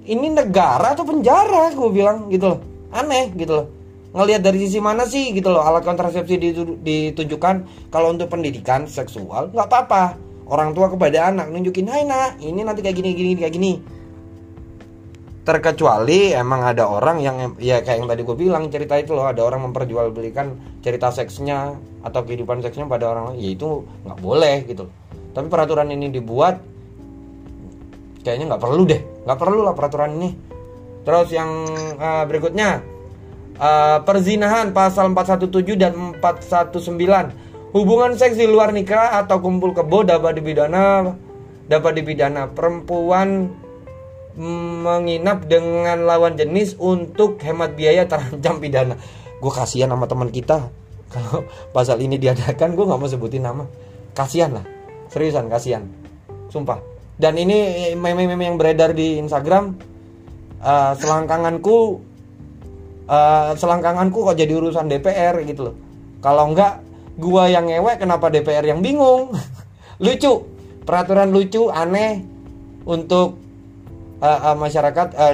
[0.06, 1.74] ini negara atau penjara?
[1.74, 2.60] Gue bilang gitu loh.
[2.94, 3.66] Aneh gitu loh.
[4.08, 9.52] Ngelihat dari sisi mana sih gitu loh alat kontrasepsi ditu- ditunjukkan kalau untuk pendidikan seksual
[9.52, 10.16] nggak apa-apa.
[10.48, 13.97] Orang tua kepada anak nunjukin hai nak ini nanti kayak gini gini kayak gini
[15.48, 19.40] terkecuali emang ada orang yang ya kayak yang tadi gue bilang cerita itu loh ada
[19.40, 20.52] orang memperjualbelikan
[20.84, 21.72] cerita seksnya
[22.04, 24.84] atau kehidupan seksnya pada orang lain ya itu nggak boleh gitu.
[25.32, 26.60] Tapi peraturan ini dibuat
[28.20, 30.30] kayaknya nggak perlu deh nggak perlu lah peraturan ini.
[31.08, 31.50] Terus yang
[31.96, 32.68] eh, berikutnya
[33.56, 40.44] eh, perzinahan pasal 417 dan 419 hubungan seks di luar nikah atau kumpul kebo dapat
[40.44, 41.16] dipidana
[41.72, 43.48] dapat dipidana perempuan
[44.38, 48.94] menginap dengan lawan jenis untuk hemat biaya terancam pidana.
[49.42, 50.70] Gue kasihan sama teman kita.
[51.12, 51.42] Kalau
[51.74, 53.66] pasal ini diadakan gue nggak mau sebutin nama.
[54.14, 54.64] Kasihan lah.
[55.10, 55.82] Seriusan kasihan.
[56.54, 56.78] Sumpah.
[57.18, 59.74] Dan ini meme-meme yang beredar di Instagram
[60.62, 61.78] eh, selangkanganku
[63.10, 65.76] eh, selangkanganku kok jadi urusan DPR gitu loh.
[66.22, 66.78] Kalau enggak
[67.18, 69.34] gua yang ngewek kenapa DPR yang bingung?
[70.04, 70.46] Lucu.
[70.86, 72.22] Peraturan lucu aneh.
[72.88, 73.47] Untuk
[74.22, 75.32] eh, eh, masyarakat eh,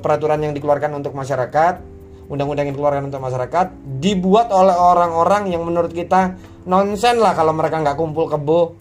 [0.00, 1.92] peraturan yang dikeluarkan untuk masyarakat
[2.32, 3.66] undang-undang yang dikeluarkan untuk masyarakat
[4.00, 6.32] dibuat oleh orang-orang yang menurut kita
[6.64, 8.80] nonsen lah kalau mereka nggak kumpul kebo.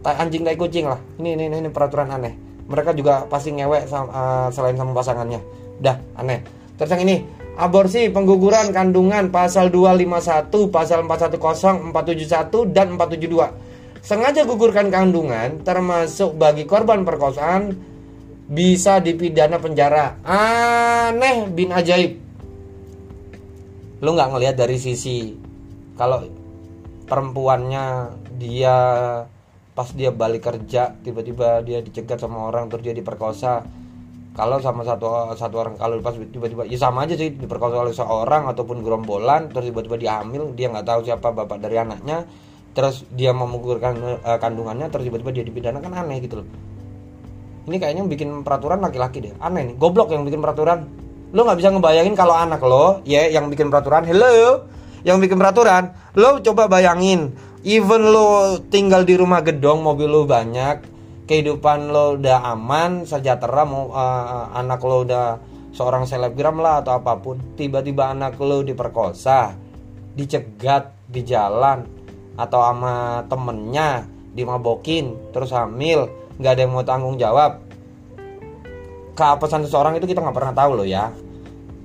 [0.00, 0.98] Tai anjing tai kucing lah.
[1.18, 2.34] Ini ini ini, peraturan aneh.
[2.66, 5.40] Mereka juga pasti ngewek sam- eh, selain sama pasangannya.
[5.78, 6.40] Dah aneh.
[6.76, 7.16] Terus yang ini
[7.56, 13.48] aborsi pengguguran kandungan pasal 251 pasal 410 471 dan 472
[14.04, 17.74] sengaja gugurkan kandungan termasuk bagi korban perkosaan
[18.46, 20.22] bisa dipidana penjara.
[20.22, 22.18] Aneh bin ajaib.
[24.02, 25.34] Lu nggak ngelihat dari sisi
[25.98, 26.22] kalau
[27.06, 28.76] perempuannya dia
[29.76, 33.66] pas dia balik kerja tiba-tiba dia dicegat sama orang terus dia diperkosa.
[34.36, 38.52] Kalau sama satu satu orang kalau pas tiba-tiba ya sama aja sih diperkosa oleh seorang
[38.52, 42.28] ataupun gerombolan terus tiba-tiba dia hamil dia nggak tahu siapa bapak dari anaknya
[42.76, 46.48] terus dia memugurkan eh, kandungannya terus tiba-tiba dia dipidana kan aneh gitu loh
[47.66, 49.34] ini kayaknya bikin peraturan laki-laki deh.
[49.42, 50.86] Aneh nih goblok yang bikin peraturan.
[51.34, 54.06] Lo nggak bisa ngebayangin kalau anak lo ya yang bikin peraturan.
[54.06, 54.66] Hello?
[55.02, 55.94] Yang bikin peraturan?
[56.14, 57.34] Lo coba bayangin
[57.66, 60.86] even lo tinggal di rumah gedong mobil lo banyak
[61.26, 65.26] kehidupan lo udah aman sejahtera mau eh, anak lo udah
[65.74, 69.58] seorang selebgram lah atau apa pun tiba-tiba anak lo diperkosa
[70.14, 71.82] dicegat di jalan
[72.38, 76.06] atau sama temennya dimabokin terus hamil
[76.36, 77.64] nggak ada yang mau tanggung jawab.
[79.16, 81.08] Keapesan seseorang itu kita nggak pernah tahu loh ya.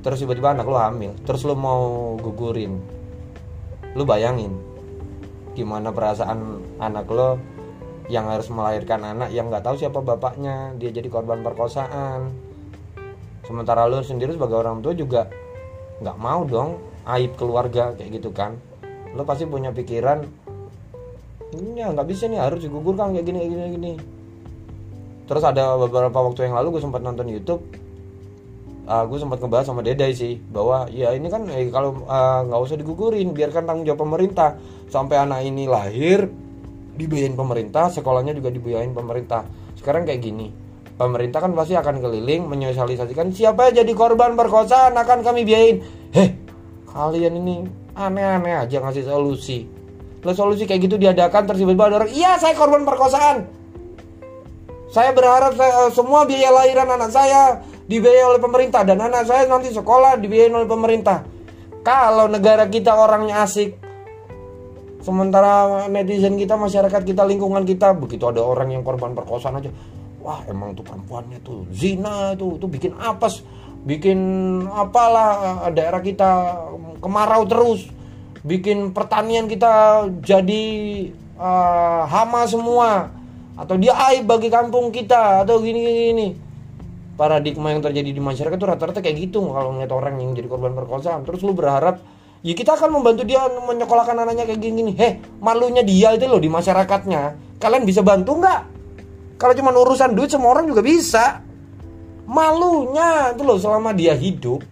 [0.01, 2.81] Terus tiba-tiba anak lo hamil terus lo mau gugurin.
[3.95, 4.51] Lo bayangin
[5.51, 7.35] gimana perasaan anak lo
[8.07, 12.33] yang harus melahirkan anak yang nggak tahu siapa bapaknya dia jadi korban perkosaan.
[13.47, 15.31] Sementara lo sendiri sebagai orang tua juga
[16.01, 18.59] nggak mau dong aib keluarga kayak gitu kan.
[19.15, 20.23] Lo pasti punya pikiran
[21.51, 23.93] ini ya nggak bisa nih harus digugurkan kayak gini kayak gini kayak gini
[25.31, 27.63] terus ada beberapa waktu yang lalu gue sempat nonton YouTube
[28.91, 32.59] uh, gue sempat ngebahas sama Dedai sih bahwa ya ini kan eh, kalau uh, nggak
[32.59, 34.59] usah digugurin biarkan tanggung jawab pemerintah.
[34.91, 36.27] Sampai anak ini lahir
[36.99, 39.47] dibiayain pemerintah sekolahnya juga dibiayain pemerintah.
[39.79, 40.51] Sekarang kayak gini
[40.99, 45.77] pemerintah kan pasti akan keliling menyosialisasikan siapa yang jadi korban perkosaan akan kami biayain.
[46.11, 46.29] Heh
[46.91, 47.55] kalian ini
[47.95, 49.63] aneh-aneh aja ngasih solusi.
[50.21, 53.60] Lah solusi kayak gitu diadakan terus tiba-tiba ada orang iya saya korban perkosaan
[54.91, 59.47] saya berharap saya, eh, semua biaya lahiran anak saya dibiayai oleh pemerintah dan anak saya
[59.47, 61.23] nanti sekolah dibiayai oleh pemerintah.
[61.81, 63.73] Kalau negara kita orangnya asik,
[65.01, 69.71] sementara netizen kita, masyarakat kita, lingkungan kita begitu ada orang yang korban perkosaan aja,
[70.19, 73.41] wah emang tuh perempuannya tuh zina tuh, tuh bikin apes,
[73.87, 74.19] bikin
[74.69, 76.29] apalah eh, daerah kita
[76.99, 77.87] kemarau terus.
[78.41, 80.65] bikin pertanian kita jadi
[81.37, 83.20] uh, hama semua
[83.61, 86.27] atau dia aib bagi kampung kita atau gini gini,
[87.13, 90.73] paradigma yang terjadi di masyarakat itu rata-rata kayak gitu kalau ngeliat orang yang jadi korban
[90.73, 91.21] perkosaan.
[91.21, 92.01] Terus lu berharap
[92.41, 94.91] ya kita akan membantu dia menyekolahkan anaknya kayak gini gini.
[94.97, 97.21] Heh malunya dia itu loh di masyarakatnya.
[97.61, 98.61] Kalian bisa bantu nggak?
[99.37, 101.45] Kalau cuma urusan duit semua orang juga bisa.
[102.25, 104.65] Malunya itu loh selama dia hidup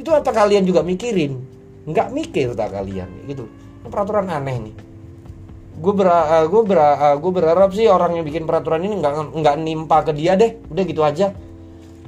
[0.00, 1.36] itu apa kalian juga mikirin?
[1.84, 3.44] Nggak mikir tak kalian gitu.
[3.86, 4.85] Peraturan aneh nih
[5.76, 9.36] gue ber uh, gue ber uh, gue berharap sih orang yang bikin peraturan ini nggak
[9.36, 10.56] nggak nimpa ke dia deh.
[10.72, 11.36] Udah gitu aja.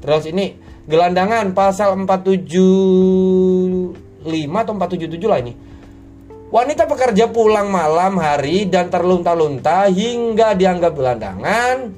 [0.00, 0.56] Terus ini
[0.88, 3.92] gelandangan pasal 475
[4.48, 5.52] atau 477 lah ini.
[6.48, 11.92] Wanita pekerja pulang malam hari dan terlunta-lunta hingga dianggap gelandangan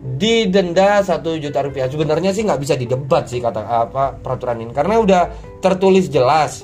[0.00, 1.90] didenda satu juta rupiah.
[1.90, 4.70] Sebenarnya sih nggak bisa didebat sih kata apa peraturan ini.
[4.70, 5.22] Karena udah
[5.58, 6.62] tertulis jelas.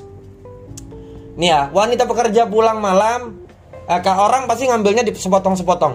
[1.35, 3.46] Nih ya wanita pekerja pulang malam
[3.87, 5.93] eh, orang pasti ngambilnya di sepotong-sepotong.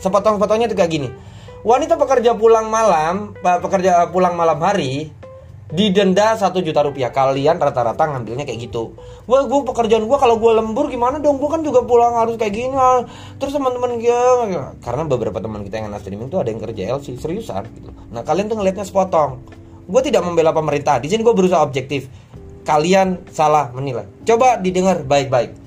[0.00, 1.08] Sepotong-sepotongnya itu kayak gini.
[1.60, 5.12] Wanita pekerja pulang malam, pekerja pulang malam hari
[5.70, 7.12] didenda satu juta rupiah.
[7.12, 8.96] Kalian rata-rata ngambilnya kayak gitu.
[9.28, 11.36] Gue gue pekerjaan gue kalau gue lembur gimana dong?
[11.36, 12.76] Gue kan juga pulang harus kayak gini.
[13.36, 14.20] Terus teman-teman gue
[14.80, 17.92] karena beberapa teman kita yang anak streaming tuh ada yang kerja LC seriusan gitu.
[18.08, 19.44] Nah kalian tuh ngelihatnya sepotong.
[19.84, 20.96] Gue tidak membela pemerintah.
[20.96, 22.08] Di sini gue berusaha objektif.
[22.64, 24.08] Kalian salah menilai.
[24.24, 25.59] Coba didengar baik-baik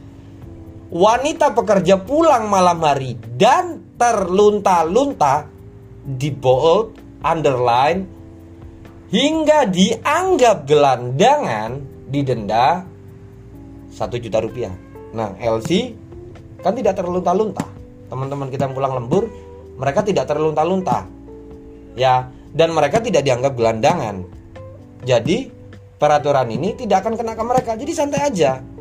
[0.93, 5.49] wanita pekerja pulang malam hari dan terlunta-lunta
[6.05, 6.93] di bold,
[7.25, 8.05] underline,
[9.09, 11.81] hingga dianggap gelandangan
[12.13, 12.85] didenda
[13.89, 14.73] satu juta rupiah.
[15.17, 15.97] Nah, LC
[16.61, 17.65] kan tidak terlunta-lunta.
[18.13, 19.25] Teman-teman kita yang pulang lembur,
[19.81, 21.09] mereka tidak terlunta-lunta.
[21.97, 24.25] Ya, dan mereka tidak dianggap gelandangan.
[25.05, 25.49] Jadi,
[25.97, 27.71] peraturan ini tidak akan kena ke mereka.
[27.77, 28.72] Jadi santai aja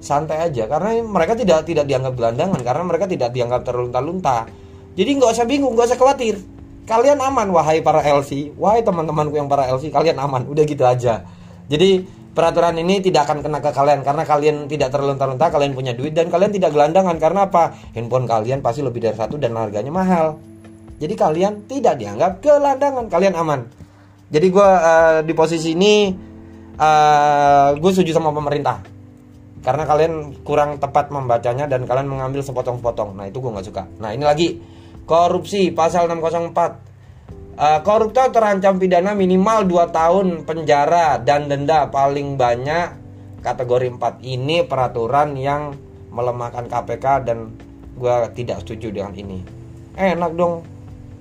[0.00, 0.66] santai aja.
[0.66, 4.48] Karena mereka tidak tidak dianggap gelandangan karena mereka tidak dianggap terlunta-lunta.
[4.96, 6.36] Jadi nggak usah bingung nggak usah khawatir.
[6.88, 10.48] Kalian aman wahai para LC wahai teman-temanku yang para LC kalian aman.
[10.48, 11.22] Udah gitu aja.
[11.70, 12.02] Jadi
[12.34, 14.00] peraturan ini tidak akan kena ke kalian.
[14.02, 17.14] Karena kalian tidak terlunta-lunta kalian punya duit dan kalian tidak gelandangan.
[17.20, 17.76] Karena apa?
[17.94, 20.40] Handphone kalian pasti lebih dari satu dan harganya mahal.
[20.98, 23.06] Jadi kalian tidak dianggap gelandangan.
[23.06, 23.60] Kalian aman.
[24.30, 26.14] Jadi gue uh, di posisi ini
[26.78, 28.99] uh, eh, gue setuju sama pemerintah
[29.60, 33.12] karena kalian kurang tepat membacanya dan kalian mengambil sepotong-sepotong.
[33.12, 33.84] Nah, itu gue nggak suka.
[34.00, 34.48] Nah, ini lagi
[35.04, 36.88] korupsi pasal 604.
[37.60, 42.96] Uh, koruptor terancam pidana minimal 2 tahun penjara dan denda paling banyak
[43.44, 44.24] kategori 4.
[44.24, 45.76] Ini peraturan yang
[46.08, 47.52] melemahkan KPK dan
[48.00, 49.44] gue tidak setuju dengan ini.
[49.92, 50.64] Enak dong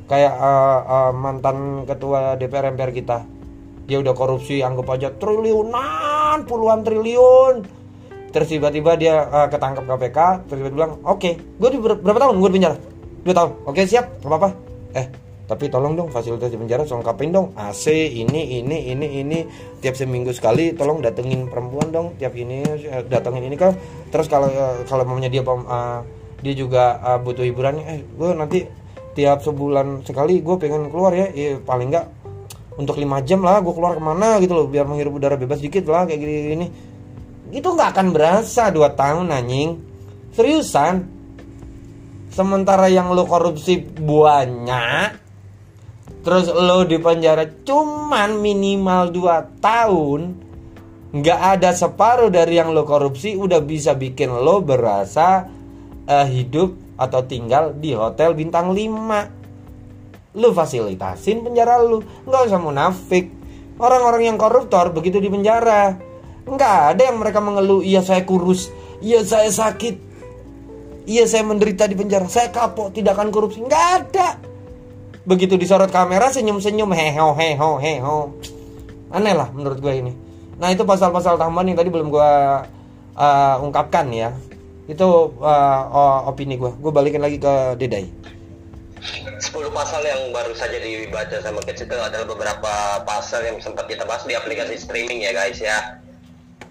[0.08, 3.20] kayak uh, uh, mantan ketua DPR MPR kita.
[3.84, 7.79] Dia udah korupsi anggap aja triliunan, puluhan triliun
[8.30, 12.20] terus tiba-tiba dia uh, ketangkap KPK terus tiba-tiba bilang oke okay, gue di ber berapa
[12.22, 12.78] tahun gue di penjara?
[13.20, 13.52] Dua tahun.
[13.68, 14.50] Oke okay, siap gak apa-apa.
[14.96, 15.08] Eh
[15.50, 17.52] tapi tolong dong fasilitas di penjara tolong kapain dong.
[17.58, 19.40] AC ini ini ini ini.
[19.82, 23.74] Tiap seminggu sekali tolong datengin perempuan dong tiap ini uh, datengin ini kan
[24.14, 26.06] terus kalau uh, kalau mamanya dia uh,
[26.40, 28.60] dia juga uh, butuh hiburan eh gue nanti
[29.18, 31.28] tiap sebulan sekali gue pengen keluar ya.
[31.34, 32.08] Ya paling enggak
[32.80, 34.38] untuk lima jam lah gue keluar ke mana?
[34.38, 36.89] Gitu loh biar menghirup udara bebas dikit lah kayak gini
[37.50, 39.80] itu nggak akan berasa dua tahun anjing.
[40.34, 41.06] Seriusan?
[42.30, 45.30] Sementara yang lo korupsi banyak
[46.20, 50.36] terus lo di penjara cuman minimal dua tahun
[51.10, 55.48] nggak ada separuh dari yang lo korupsi udah bisa bikin lo berasa
[56.06, 63.42] uh, hidup atau tinggal di hotel bintang 5 lo fasilitasin penjara lo nggak usah munafik.
[63.80, 65.96] Orang-orang yang koruptor begitu di penjara
[66.50, 69.96] Nggak ada yang mereka mengeluh, iya saya kurus, iya saya sakit,
[71.06, 73.62] iya saya menderita di penjara, saya kapok, tidak akan korupsi.
[73.62, 74.42] Nggak ada.
[75.30, 78.18] Begitu disorot kamera senyum-senyum, heho, heho, heho.
[79.14, 80.14] Aneh lah menurut gue ini.
[80.58, 82.32] Nah itu pasal-pasal tambahan yang tadi belum gue
[83.14, 84.34] uh, ungkapkan ya.
[84.90, 86.74] Itu uh, opini gue.
[86.82, 88.10] Gue balikin lagi ke Dedai.
[89.40, 94.04] 10 pasal yang baru saja dibaca sama Kids itu adalah beberapa pasal yang sempat kita
[94.04, 96.04] bahas di aplikasi streaming ya guys ya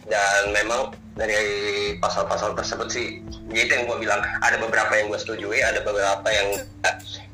[0.08, 3.08] dan memang dari pasal-pasal tersebut sih
[3.52, 6.48] gitu yang gue bilang ada beberapa yang gue setujui ada beberapa yang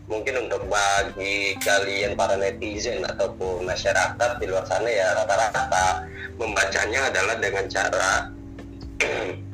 [0.05, 6.05] mungkin untuk bagi kalian para netizen ataupun masyarakat di luar sana ya rata-rata
[6.37, 8.29] membacanya adalah dengan cara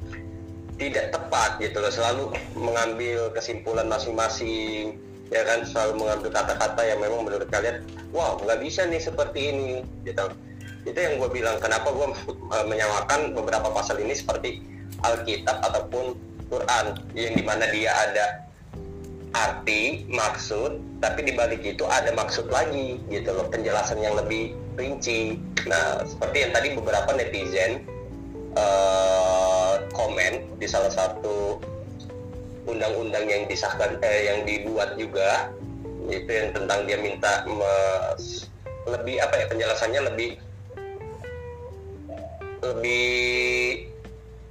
[0.80, 1.92] tidak tepat gitu loh.
[1.92, 2.24] Selalu
[2.58, 4.98] mengambil kesimpulan masing-masing
[5.30, 5.62] ya kan?
[5.62, 10.34] Selalu mengambil kata-kata yang memang menurut kalian wow nggak bisa nih seperti ini gitu
[10.88, 12.08] itu yang gue bilang kenapa gue
[12.64, 14.64] menyamakan beberapa pasal ini seperti
[15.04, 16.16] Alkitab ataupun
[16.50, 18.26] Quran yang di mana dia ada
[19.30, 25.38] arti maksud tapi di balik itu ada maksud lagi gitu loh penjelasan yang lebih rinci.
[25.70, 27.86] Nah seperti yang tadi beberapa netizen
[28.58, 31.62] uh, komen di salah satu
[32.66, 35.48] undang-undang yang disahkan eh, yang dibuat juga
[36.10, 37.46] itu yang tentang dia minta
[38.90, 40.30] lebih apa ya penjelasannya lebih
[42.62, 43.86] lebih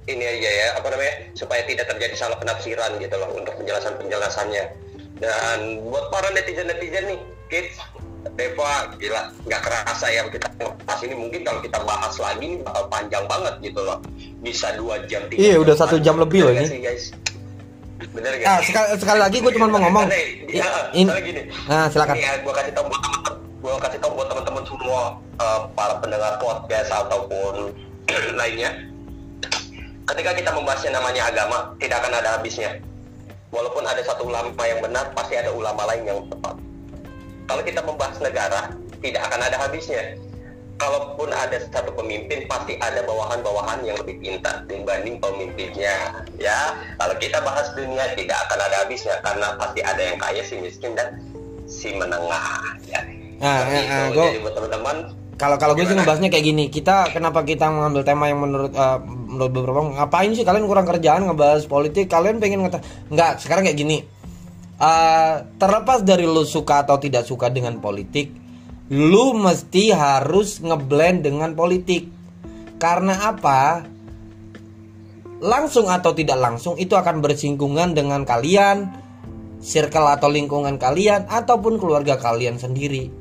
[0.04, 4.64] ini aja ya apa namanya supaya tidak terjadi salah penafsiran gitu loh untuk penjelasan penjelasannya
[5.16, 7.78] dan buat para netizen netizen nih kids
[8.30, 12.84] Deva gila nggak kerasa ya kita ngebahas ini mungkin kalau kita bahas lagi ini bakal
[12.86, 13.96] panjang banget gitu loh
[14.38, 16.60] bisa dua jam tiga Iya, udah satu jam lebih loh ini.
[16.60, 17.04] nggak sih, guys
[18.10, 20.08] bener gak Ah, sekali, sekali lagi gue cuma mau ngomong.
[20.48, 22.16] Ya, In- gini, Nah, silakan.
[22.16, 23.00] ya, gue kasih tau buat
[23.60, 25.00] gue kasih tau buat teman-teman semua
[25.36, 27.76] eh, para pendengar podcast ataupun
[28.34, 28.70] lainnya.
[30.06, 32.82] Ketika kita membahas yang namanya agama, tidak akan ada habisnya.
[33.50, 36.54] Walaupun ada satu ulama yang benar, pasti ada ulama lain yang tepat.
[37.46, 38.60] Kalau kita membahas negara,
[39.02, 40.18] tidak akan ada habisnya.
[40.80, 46.24] Kalaupun ada satu pemimpin, pasti ada bawahan-bawahan yang lebih pintar dibanding pemimpinnya.
[46.40, 46.58] Ya,
[46.96, 50.96] kalau kita bahas dunia tidak akan ada habisnya karena pasti ada yang kaya, si miskin
[50.96, 51.20] dan
[51.68, 52.80] si menengah.
[52.88, 53.02] Ya.
[53.44, 53.92] Nah, itu.
[53.92, 54.96] eh, gua- Jadi buat teman-teman,
[55.40, 58.98] Kalau kalau gue sih ngebahasnya kayak gini, kita kenapa kita mengambil tema yang menurut eh,
[59.08, 62.12] menurut beberapa ngapain sih kalian kurang kerjaan ngebahas politik?
[62.12, 63.40] Kalian pengen ngata nggak?
[63.40, 64.04] Sekarang kayak gini,
[64.80, 68.32] Eh, terlepas dari lu suka atau tidak suka dengan politik,
[68.88, 72.08] lu mesti harus ngeblend dengan politik.
[72.80, 73.84] Karena apa?
[75.44, 78.88] Langsung atau tidak langsung itu akan bersinggungan dengan kalian,
[79.60, 83.19] circle atau lingkungan kalian ataupun keluarga kalian sendiri.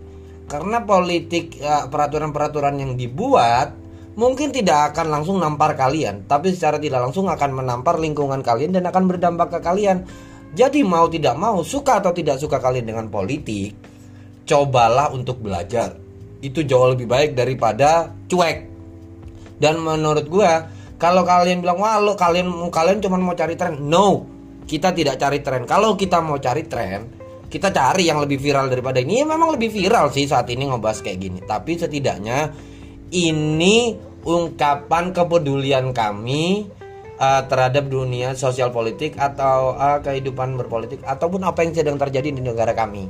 [0.50, 3.78] Karena politik eh, peraturan-peraturan yang dibuat
[4.18, 8.84] mungkin tidak akan langsung nampar kalian, tapi secara tidak langsung akan menampar lingkungan kalian dan
[8.90, 10.04] akan berdampak ke kalian.
[10.52, 13.78] Jadi mau tidak mau, suka atau tidak suka kalian dengan politik,
[14.50, 15.94] cobalah untuk belajar.
[16.42, 18.58] Itu jauh lebih baik daripada cuek.
[19.62, 20.66] Dan menurut gua,
[20.98, 24.26] kalau kalian bilang wah lo kalian kalian cuma mau cari tren, no,
[24.66, 25.64] kita tidak cari tren.
[25.70, 27.19] Kalau kita mau cari tren,
[27.50, 29.22] kita cari yang lebih viral daripada ini.
[29.22, 31.40] Ya, memang lebih viral sih saat ini ngebahas kayak gini.
[31.44, 32.54] Tapi setidaknya
[33.10, 36.70] ini ungkapan kepedulian kami
[37.18, 42.42] uh, terhadap dunia sosial politik atau uh, kehidupan berpolitik ataupun apa yang sedang terjadi di
[42.46, 43.10] negara kami.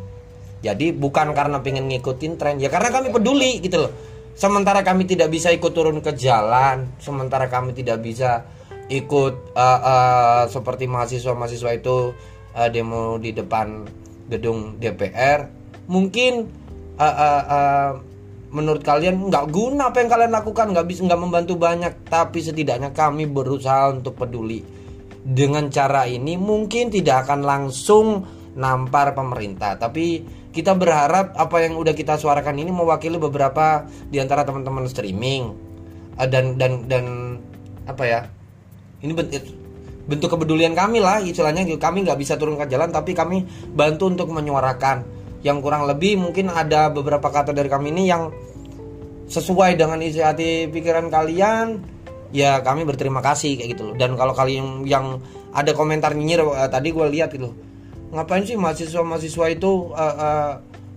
[0.59, 3.91] Jadi bukan karena pengen ngikutin tren, ya karena kami peduli gitu loh.
[4.35, 8.47] Sementara kami tidak bisa ikut turun ke jalan, sementara kami tidak bisa
[8.87, 12.15] ikut uh, uh, seperti mahasiswa-mahasiswa itu
[12.55, 13.87] uh, demo di depan
[14.29, 15.49] gedung DPR,
[15.89, 16.47] mungkin
[16.95, 17.91] uh, uh, uh,
[18.53, 22.93] menurut kalian nggak guna apa yang kalian lakukan, nggak bisa nggak membantu banyak, tapi setidaknya
[22.93, 24.61] kami berusaha untuk peduli.
[25.19, 28.07] Dengan cara ini mungkin tidak akan langsung
[28.55, 34.41] nampar pemerintah, tapi kita berharap apa yang udah kita suarakan ini mewakili beberapa di antara
[34.41, 35.53] teman-teman streaming
[36.17, 37.05] dan dan dan
[37.85, 38.19] apa ya
[39.05, 39.58] ini bentuk
[40.09, 41.69] bentuk kepedulian kami lah istilahnya.
[41.77, 45.05] Kami nggak bisa turun ke jalan tapi kami bantu untuk menyuarakan.
[45.45, 48.33] Yang kurang lebih mungkin ada beberapa kata dari kami ini yang
[49.29, 51.85] sesuai dengan isi hati pikiran kalian
[52.33, 53.95] ya kami berterima kasih kayak gitu loh.
[53.95, 55.21] Dan kalau kalian yang
[55.53, 57.53] ada komentar nyinyir eh, tadi gue lihat gitu
[58.09, 60.51] ngapain sih mahasiswa mahasiswa itu eh, eh,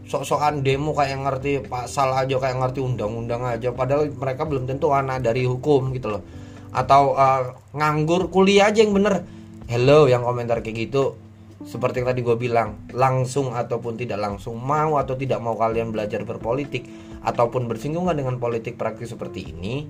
[0.08, 3.68] sok-sokan demo kayak ngerti pasal aja kayak ngerti undang-undang aja.
[3.70, 6.24] Padahal mereka belum tentu anak dari hukum gitu loh
[6.72, 7.44] atau eh,
[7.76, 9.22] nganggur kuliah aja yang bener.
[9.68, 11.16] Hello yang komentar kayak gitu.
[11.62, 16.26] Seperti yang tadi gue bilang langsung ataupun tidak langsung mau atau tidak mau kalian belajar
[16.26, 16.90] berpolitik
[17.22, 19.86] ataupun bersinggungan dengan politik praktis seperti ini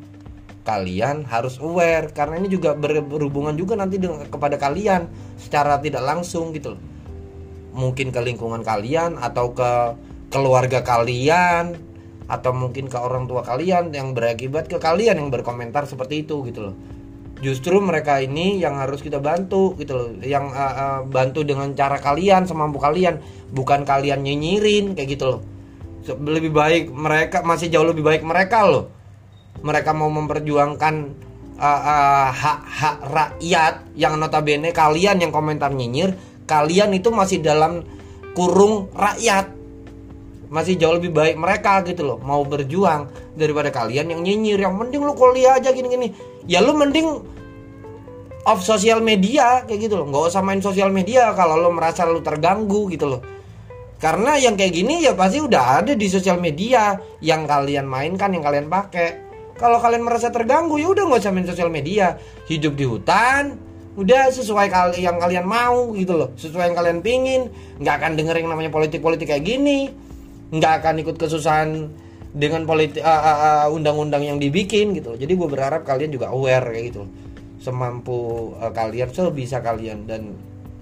[0.68, 2.12] kalian harus aware.
[2.12, 5.08] Karena ini juga ber- berhubungan juga nanti dengan kepada kalian
[5.40, 6.76] secara tidak langsung gitu
[7.72, 9.72] mungkin ke lingkungan kalian atau ke
[10.28, 11.76] keluarga kalian
[12.30, 16.70] atau mungkin ke orang tua kalian yang berakibat ke kalian yang berkomentar seperti itu gitu
[16.70, 16.74] loh.
[17.42, 20.08] Justru mereka ini yang harus kita bantu gitu loh.
[20.22, 23.18] Yang uh, uh, bantu dengan cara kalian semampu kalian.
[23.50, 25.40] Bukan kalian nyinyirin kayak gitu loh.
[26.06, 28.94] Lebih baik mereka masih jauh lebih baik mereka loh.
[29.58, 30.94] Mereka mau memperjuangkan
[31.58, 36.14] uh, uh, hak-hak rakyat yang notabene kalian yang komentar nyinyir
[36.46, 37.86] kalian itu masih dalam
[38.34, 39.61] kurung rakyat
[40.52, 45.00] masih jauh lebih baik mereka gitu loh mau berjuang daripada kalian yang nyinyir yang mending
[45.00, 46.12] lu kuliah aja gini-gini.
[46.44, 47.08] Ya lu mending
[48.44, 50.12] off sosial media kayak gitu loh.
[50.12, 53.24] Nggak usah main sosial media kalau lo merasa lu terganggu gitu loh.
[53.96, 58.44] Karena yang kayak gini ya pasti udah ada di sosial media yang kalian mainkan yang
[58.44, 59.32] kalian pakai.
[59.56, 62.20] Kalau kalian merasa terganggu ya udah nggak usah main sosial media.
[62.44, 63.56] Hidup di hutan
[63.96, 64.68] udah sesuai
[65.00, 66.36] yang kalian mau gitu loh.
[66.36, 67.48] Sesuai yang kalian pingin.
[67.80, 70.11] Nggak akan denger yang namanya politik politik kayak gini
[70.52, 71.88] nggak akan ikut kesusahan
[72.32, 76.68] dengan politik uh, uh, uh, undang-undang yang dibikin gitu jadi gue berharap kalian juga aware
[76.72, 77.04] kayak gitu
[77.62, 80.02] semampu uh, kalian sebisa kalian.
[80.04, 80.34] Dan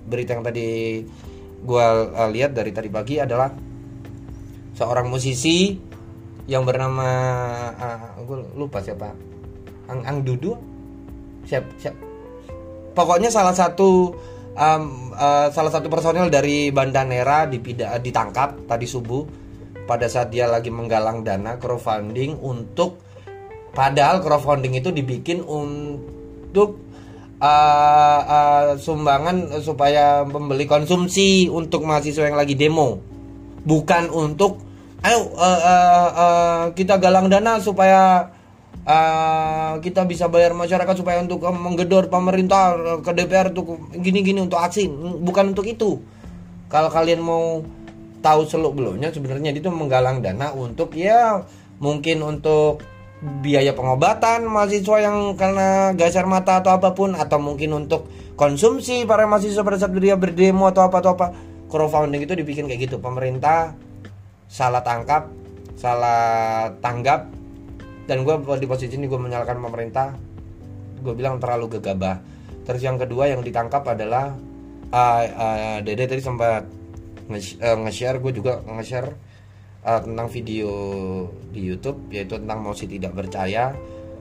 [0.09, 1.05] berita yang tadi
[1.61, 3.53] gue uh, lihat dari tadi pagi adalah
[4.73, 5.77] seorang musisi
[6.49, 7.09] yang bernama
[7.77, 9.13] uh, gue lupa siapa.
[9.93, 10.57] Ang Ang Dudu?
[11.45, 11.95] Siap siap.
[12.97, 14.17] Pokoknya salah satu
[14.57, 19.40] um, uh, salah satu personel dari Bandanera dipida ditangkap tadi subuh
[19.91, 23.03] pada saat dia lagi menggalang dana crowdfunding untuk
[23.75, 26.79] padahal crowdfunding itu dibikin untuk
[27.43, 33.03] uh, uh, sumbangan supaya membeli konsumsi untuk mahasiswa yang lagi demo.
[33.67, 34.63] Bukan untuk
[35.03, 38.31] ayo uh, uh, uh, kita galang dana supaya
[38.87, 44.87] uh, kita bisa bayar masyarakat supaya untuk menggedor pemerintah ke DPR untuk gini-gini untuk aksi.
[45.19, 45.99] Bukan untuk itu.
[46.71, 47.67] Kalau kalian mau
[48.21, 49.53] tahu seluk beluknya sebenarnya.
[49.53, 51.45] Itu menggalang dana untuk ya
[51.81, 52.85] mungkin untuk
[53.21, 59.29] biaya pengobatan mahasiswa yang karena gasar mata atau apa pun atau mungkin untuk konsumsi para
[59.29, 61.27] mahasiswa pada saat dia berdemo atau apa atau apa.
[61.71, 62.97] Crowdfunding itu dibikin kayak gitu.
[62.99, 63.77] Pemerintah
[64.51, 65.31] salah tangkap
[65.79, 67.31] salah tanggap
[68.05, 70.13] dan gue di posisi ini gue menyalahkan pemerintah.
[71.01, 72.21] Gue bilang terlalu gegabah.
[72.69, 74.37] Terus yang kedua yang ditangkap adalah
[74.93, 76.67] uh, uh, Dede tadi sempat
[77.31, 79.09] nge-share gue juga nge-share
[79.87, 80.71] uh, tentang video
[81.49, 83.73] di YouTube yaitu tentang mosi tidak percaya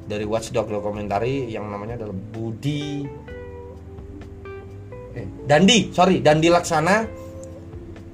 [0.10, 3.06] dari Watchdog dokumentari yang namanya adalah Budi
[5.14, 6.98] eh, Dandi sorry Dandi Laksana.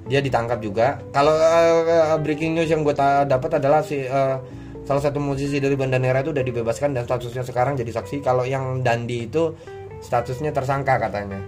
[0.05, 1.01] Dia ditangkap juga.
[1.09, 2.93] Kalau uh, breaking news yang gue
[3.25, 4.37] dapat adalah si uh,
[4.85, 8.21] salah satu musisi dari Bandanera itu udah dibebaskan dan statusnya sekarang jadi saksi.
[8.21, 9.57] Kalau yang Dandi itu
[10.05, 11.41] statusnya tersangka katanya.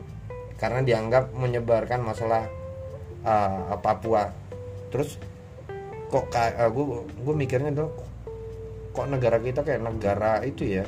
[0.57, 2.49] Karena dianggap menyebarkan masalah
[3.27, 4.31] uh, Papua.
[4.87, 5.19] Terus
[6.07, 7.91] kok uh, gue gue mikirnya tuh
[8.95, 10.87] kok negara kita kayak negara itu ya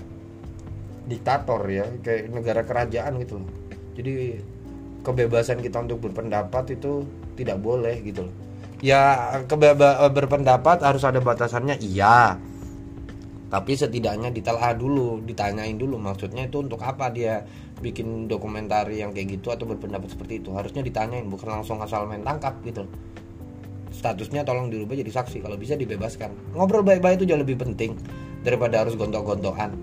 [1.05, 3.43] diktator ya kayak negara kerajaan gitu
[3.99, 4.39] jadi
[5.03, 7.03] kebebasan kita untuk berpendapat itu
[7.35, 8.31] tidak boleh gitu
[8.79, 12.39] ya kebeba berpendapat harus ada batasannya iya.
[13.49, 17.41] Tapi setidaknya ditelah dulu ditanyain dulu maksudnya itu untuk apa dia
[17.79, 20.51] bikin dokumentari yang kayak gitu atau berpendapat seperti itu.
[20.53, 22.85] Harusnya ditanyain bukan langsung asal main tangkap gitu.
[23.89, 26.55] Statusnya tolong dirubah jadi saksi kalau bisa dibebaskan.
[26.55, 27.97] Ngobrol baik-baik itu jauh lebih penting
[28.45, 29.73] daripada harus gontok-gontokan.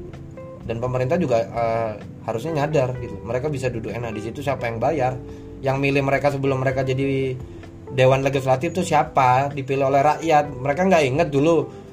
[0.67, 1.93] Dan pemerintah juga uh,
[2.27, 3.19] harusnya nyadar gitu.
[3.23, 5.19] Mereka bisa duduk enak di situ siapa yang bayar?
[5.63, 7.35] Yang milih mereka sebelum mereka jadi
[7.95, 9.51] dewan legislatif itu siapa?
[9.51, 10.51] Dipilih oleh rakyat.
[10.53, 11.87] Mereka nggak inget dulu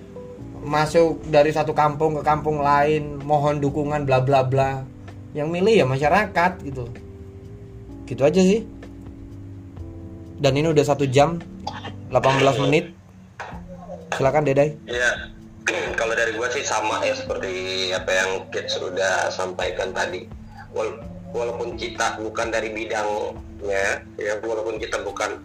[0.63, 4.92] masuk dari satu kampung ke kampung lain mohon dukungan bla bla bla
[5.33, 6.89] yang milih ya masyarakat gitu.
[8.05, 8.61] Gitu aja sih.
[10.37, 11.41] Dan ini udah satu jam
[12.13, 12.93] 18 menit.
[14.13, 14.77] Silakan Dedai.
[14.85, 15.09] Ya
[15.99, 20.29] kalau dari gua sih sama ya seperti apa yang Kit sudah sampaikan tadi.
[20.73, 21.01] Wal
[21.33, 25.41] walaupun kita bukan dari bidangnya ya walaupun kita bukan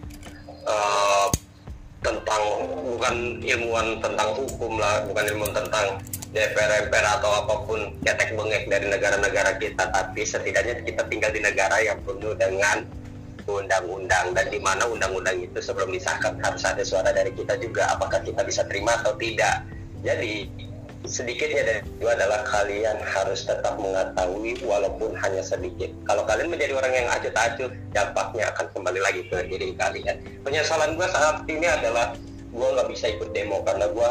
[0.69, 1.27] uh,
[2.05, 2.41] tentang
[2.95, 5.97] bukan ilmuwan tentang hukum lah bukan ilmuwan tentang
[6.29, 11.41] DPR MPR atau apa pun ketek bengek dari negara-negara kita tapi setidaknya kita tinggal di
[11.41, 12.85] negara yang penuh dengan
[13.49, 14.37] undang-undang.
[14.37, 18.45] Dan di mana undang-undang itu sebelum disahkan harus ada suara dari kita juga apakah kita
[18.45, 19.65] bisa terima atau tidak.
[20.05, 20.45] Jadi
[21.09, 25.89] sedikitnya dari itu adalah kalian harus tetap mengetahui walaupun hanya sedikit.
[26.05, 30.21] Kalau kalian menjadi orang yang acut-acut dampaknya akan kembali lagi ke diri kalian.
[30.45, 32.13] Penyesalan gue saat ini adalah
[32.53, 34.09] gue nggak bisa ikut demo karena gue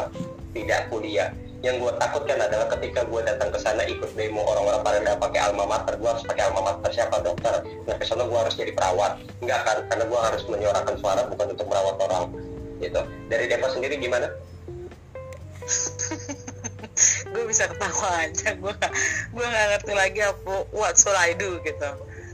[0.51, 1.29] tidak kuliah
[1.59, 5.39] yang gue takutkan adalah ketika gue datang ke sana ikut demo orang-orang pada nggak pakai
[5.43, 7.51] alma mater gue harus pakai alma mater siapa dokter?
[7.83, 9.19] Nah ke sana gue harus jadi perawat.
[9.43, 9.77] Enggak kan?
[9.91, 12.23] Karena gue harus menyuarakan suara bukan untuk merawat orang
[12.79, 13.01] gitu.
[13.27, 14.31] Dari Deva sendiri gimana?
[17.31, 18.75] Gue bisa ketawa aja gue
[19.31, 21.89] gue nggak ngerti lagi apa what should I do gitu.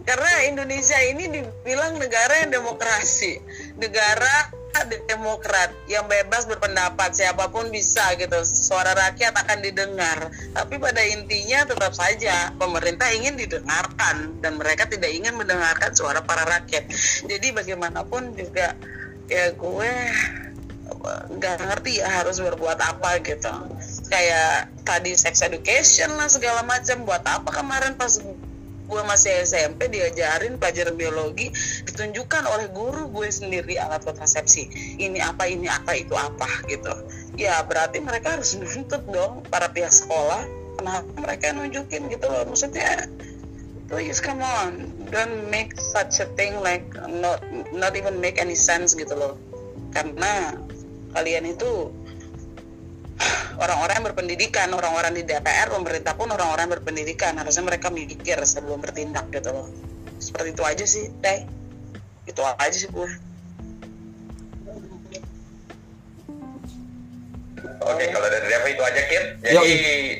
[0.06, 3.42] Karena Indonesia ini dibilang negara yang demokrasi
[3.78, 4.54] negara
[4.84, 8.44] demokrat yang bebas berpendapat siapa pun bisa gitu.
[8.44, 10.30] Suara rakyat akan didengar.
[10.52, 16.44] Tapi pada intinya tetap saja pemerintah ingin didengarkan dan mereka tidak ingin mendengarkan suara para
[16.44, 16.92] rakyat.
[17.24, 18.76] Jadi bagaimanapun juga
[19.26, 19.92] ya gue
[21.06, 23.54] nggak ngerti ya harus berbuat apa gitu.
[24.12, 28.22] Kayak tadi sex education lah segala macam buat apa kemarin pas
[28.86, 31.50] gue masih SMP diajarin pelajaran biologi
[31.96, 34.68] ditunjukkan oleh guru gue sendiri alat kontrasepsi
[35.00, 36.92] ini apa ini apa itu apa gitu
[37.40, 40.44] ya berarti mereka harus nuntut dong para pihak sekolah
[40.76, 43.08] kenapa mereka nunjukin gitu loh maksudnya
[43.88, 47.40] please come on don't make such a thing like not
[47.72, 49.40] not even make any sense gitu loh
[49.96, 50.60] karena
[51.16, 51.96] kalian itu
[53.64, 57.40] orang-orang yang berpendidikan, orang-orang di DPR, pemerintah pun orang-orang berpendidikan.
[57.40, 59.72] Harusnya mereka mikir sebelum bertindak gitu loh.
[60.20, 61.48] Seperti itu aja sih, Day.
[62.26, 63.10] Itu aja sih gue.
[67.86, 69.24] Oke, kalau dari Deva itu aja Kit.
[69.46, 69.76] Jadi Yoi.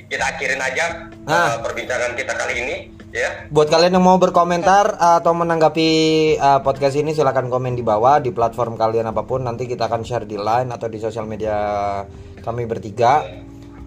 [0.06, 0.86] kita akhirin aja
[1.26, 1.58] Ah.
[1.58, 2.76] uh, perbincangan kita kali ini,
[3.10, 3.50] ya.
[3.50, 5.90] Buat kalian yang mau berkomentar atau menanggapi
[6.38, 10.06] uh, podcast ini silahkan komen di bawah di platform kalian apa pun nanti kita akan
[10.06, 11.58] share di line atau di sosial media
[12.46, 13.26] kami bertiga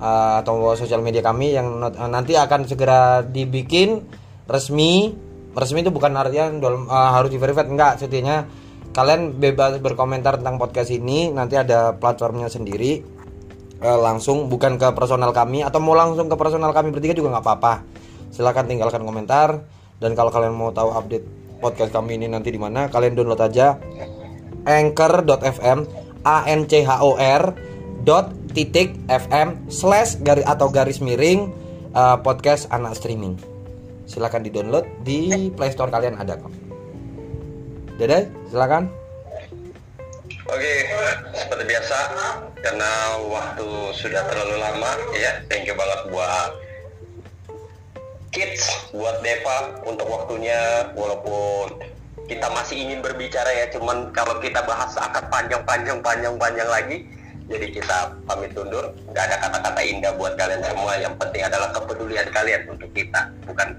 [0.02, 4.02] uh, atau sosial media kami yang not- uh, nanti akan segera dibikin
[4.50, 5.14] resmi
[5.58, 8.46] resmi itu bukan dalam- uh, harus di verified enggak setidaknya
[8.94, 11.30] kalian bebas berkomentar tentang podcast ini.
[11.30, 12.98] Nanti ada platformnya sendiri.
[13.78, 17.44] Eh, langsung bukan ke personal kami atau mau langsung ke personal kami bertiga juga nggak
[17.46, 17.74] apa-apa.
[18.34, 19.62] Silahkan tinggalkan komentar.
[19.98, 21.26] Dan kalau kalian mau tahu update
[21.58, 23.74] podcast kami ini nanti di mana kalian download aja
[24.62, 25.78] anchor.fm
[26.22, 27.42] a n c h o r
[28.06, 31.50] dot titik fm slash atau garis miring
[31.92, 33.57] eh, podcast anak streaming
[34.08, 36.50] silahkan di download di playstore kalian ada kok.
[38.00, 38.88] Dede silakan.
[40.48, 40.88] Oke,
[41.36, 41.98] seperti biasa,
[42.64, 46.56] karena waktu sudah terlalu lama, ya, thank you banget buat
[48.32, 48.64] Kids,
[48.96, 51.84] buat Deva untuk waktunya, walaupun
[52.32, 57.04] kita masih ingin berbicara ya, cuman kalau kita bahas akan panjang-panjang, panjang-panjang lagi,
[57.44, 62.28] jadi kita pamit undur, nggak ada kata-kata indah buat kalian semua, yang penting adalah kepedulian
[62.32, 63.76] kalian untuk kita, bukan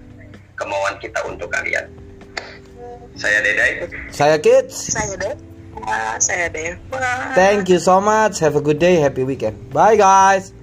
[0.60, 1.88] kemauan kita untuk kalian.
[3.20, 3.84] Saya Dedai,
[4.16, 6.00] saya kids Saya Deva.
[6.24, 7.36] Saya Deva.
[7.36, 10.56] thank you so much have a good day happy weekend bye guys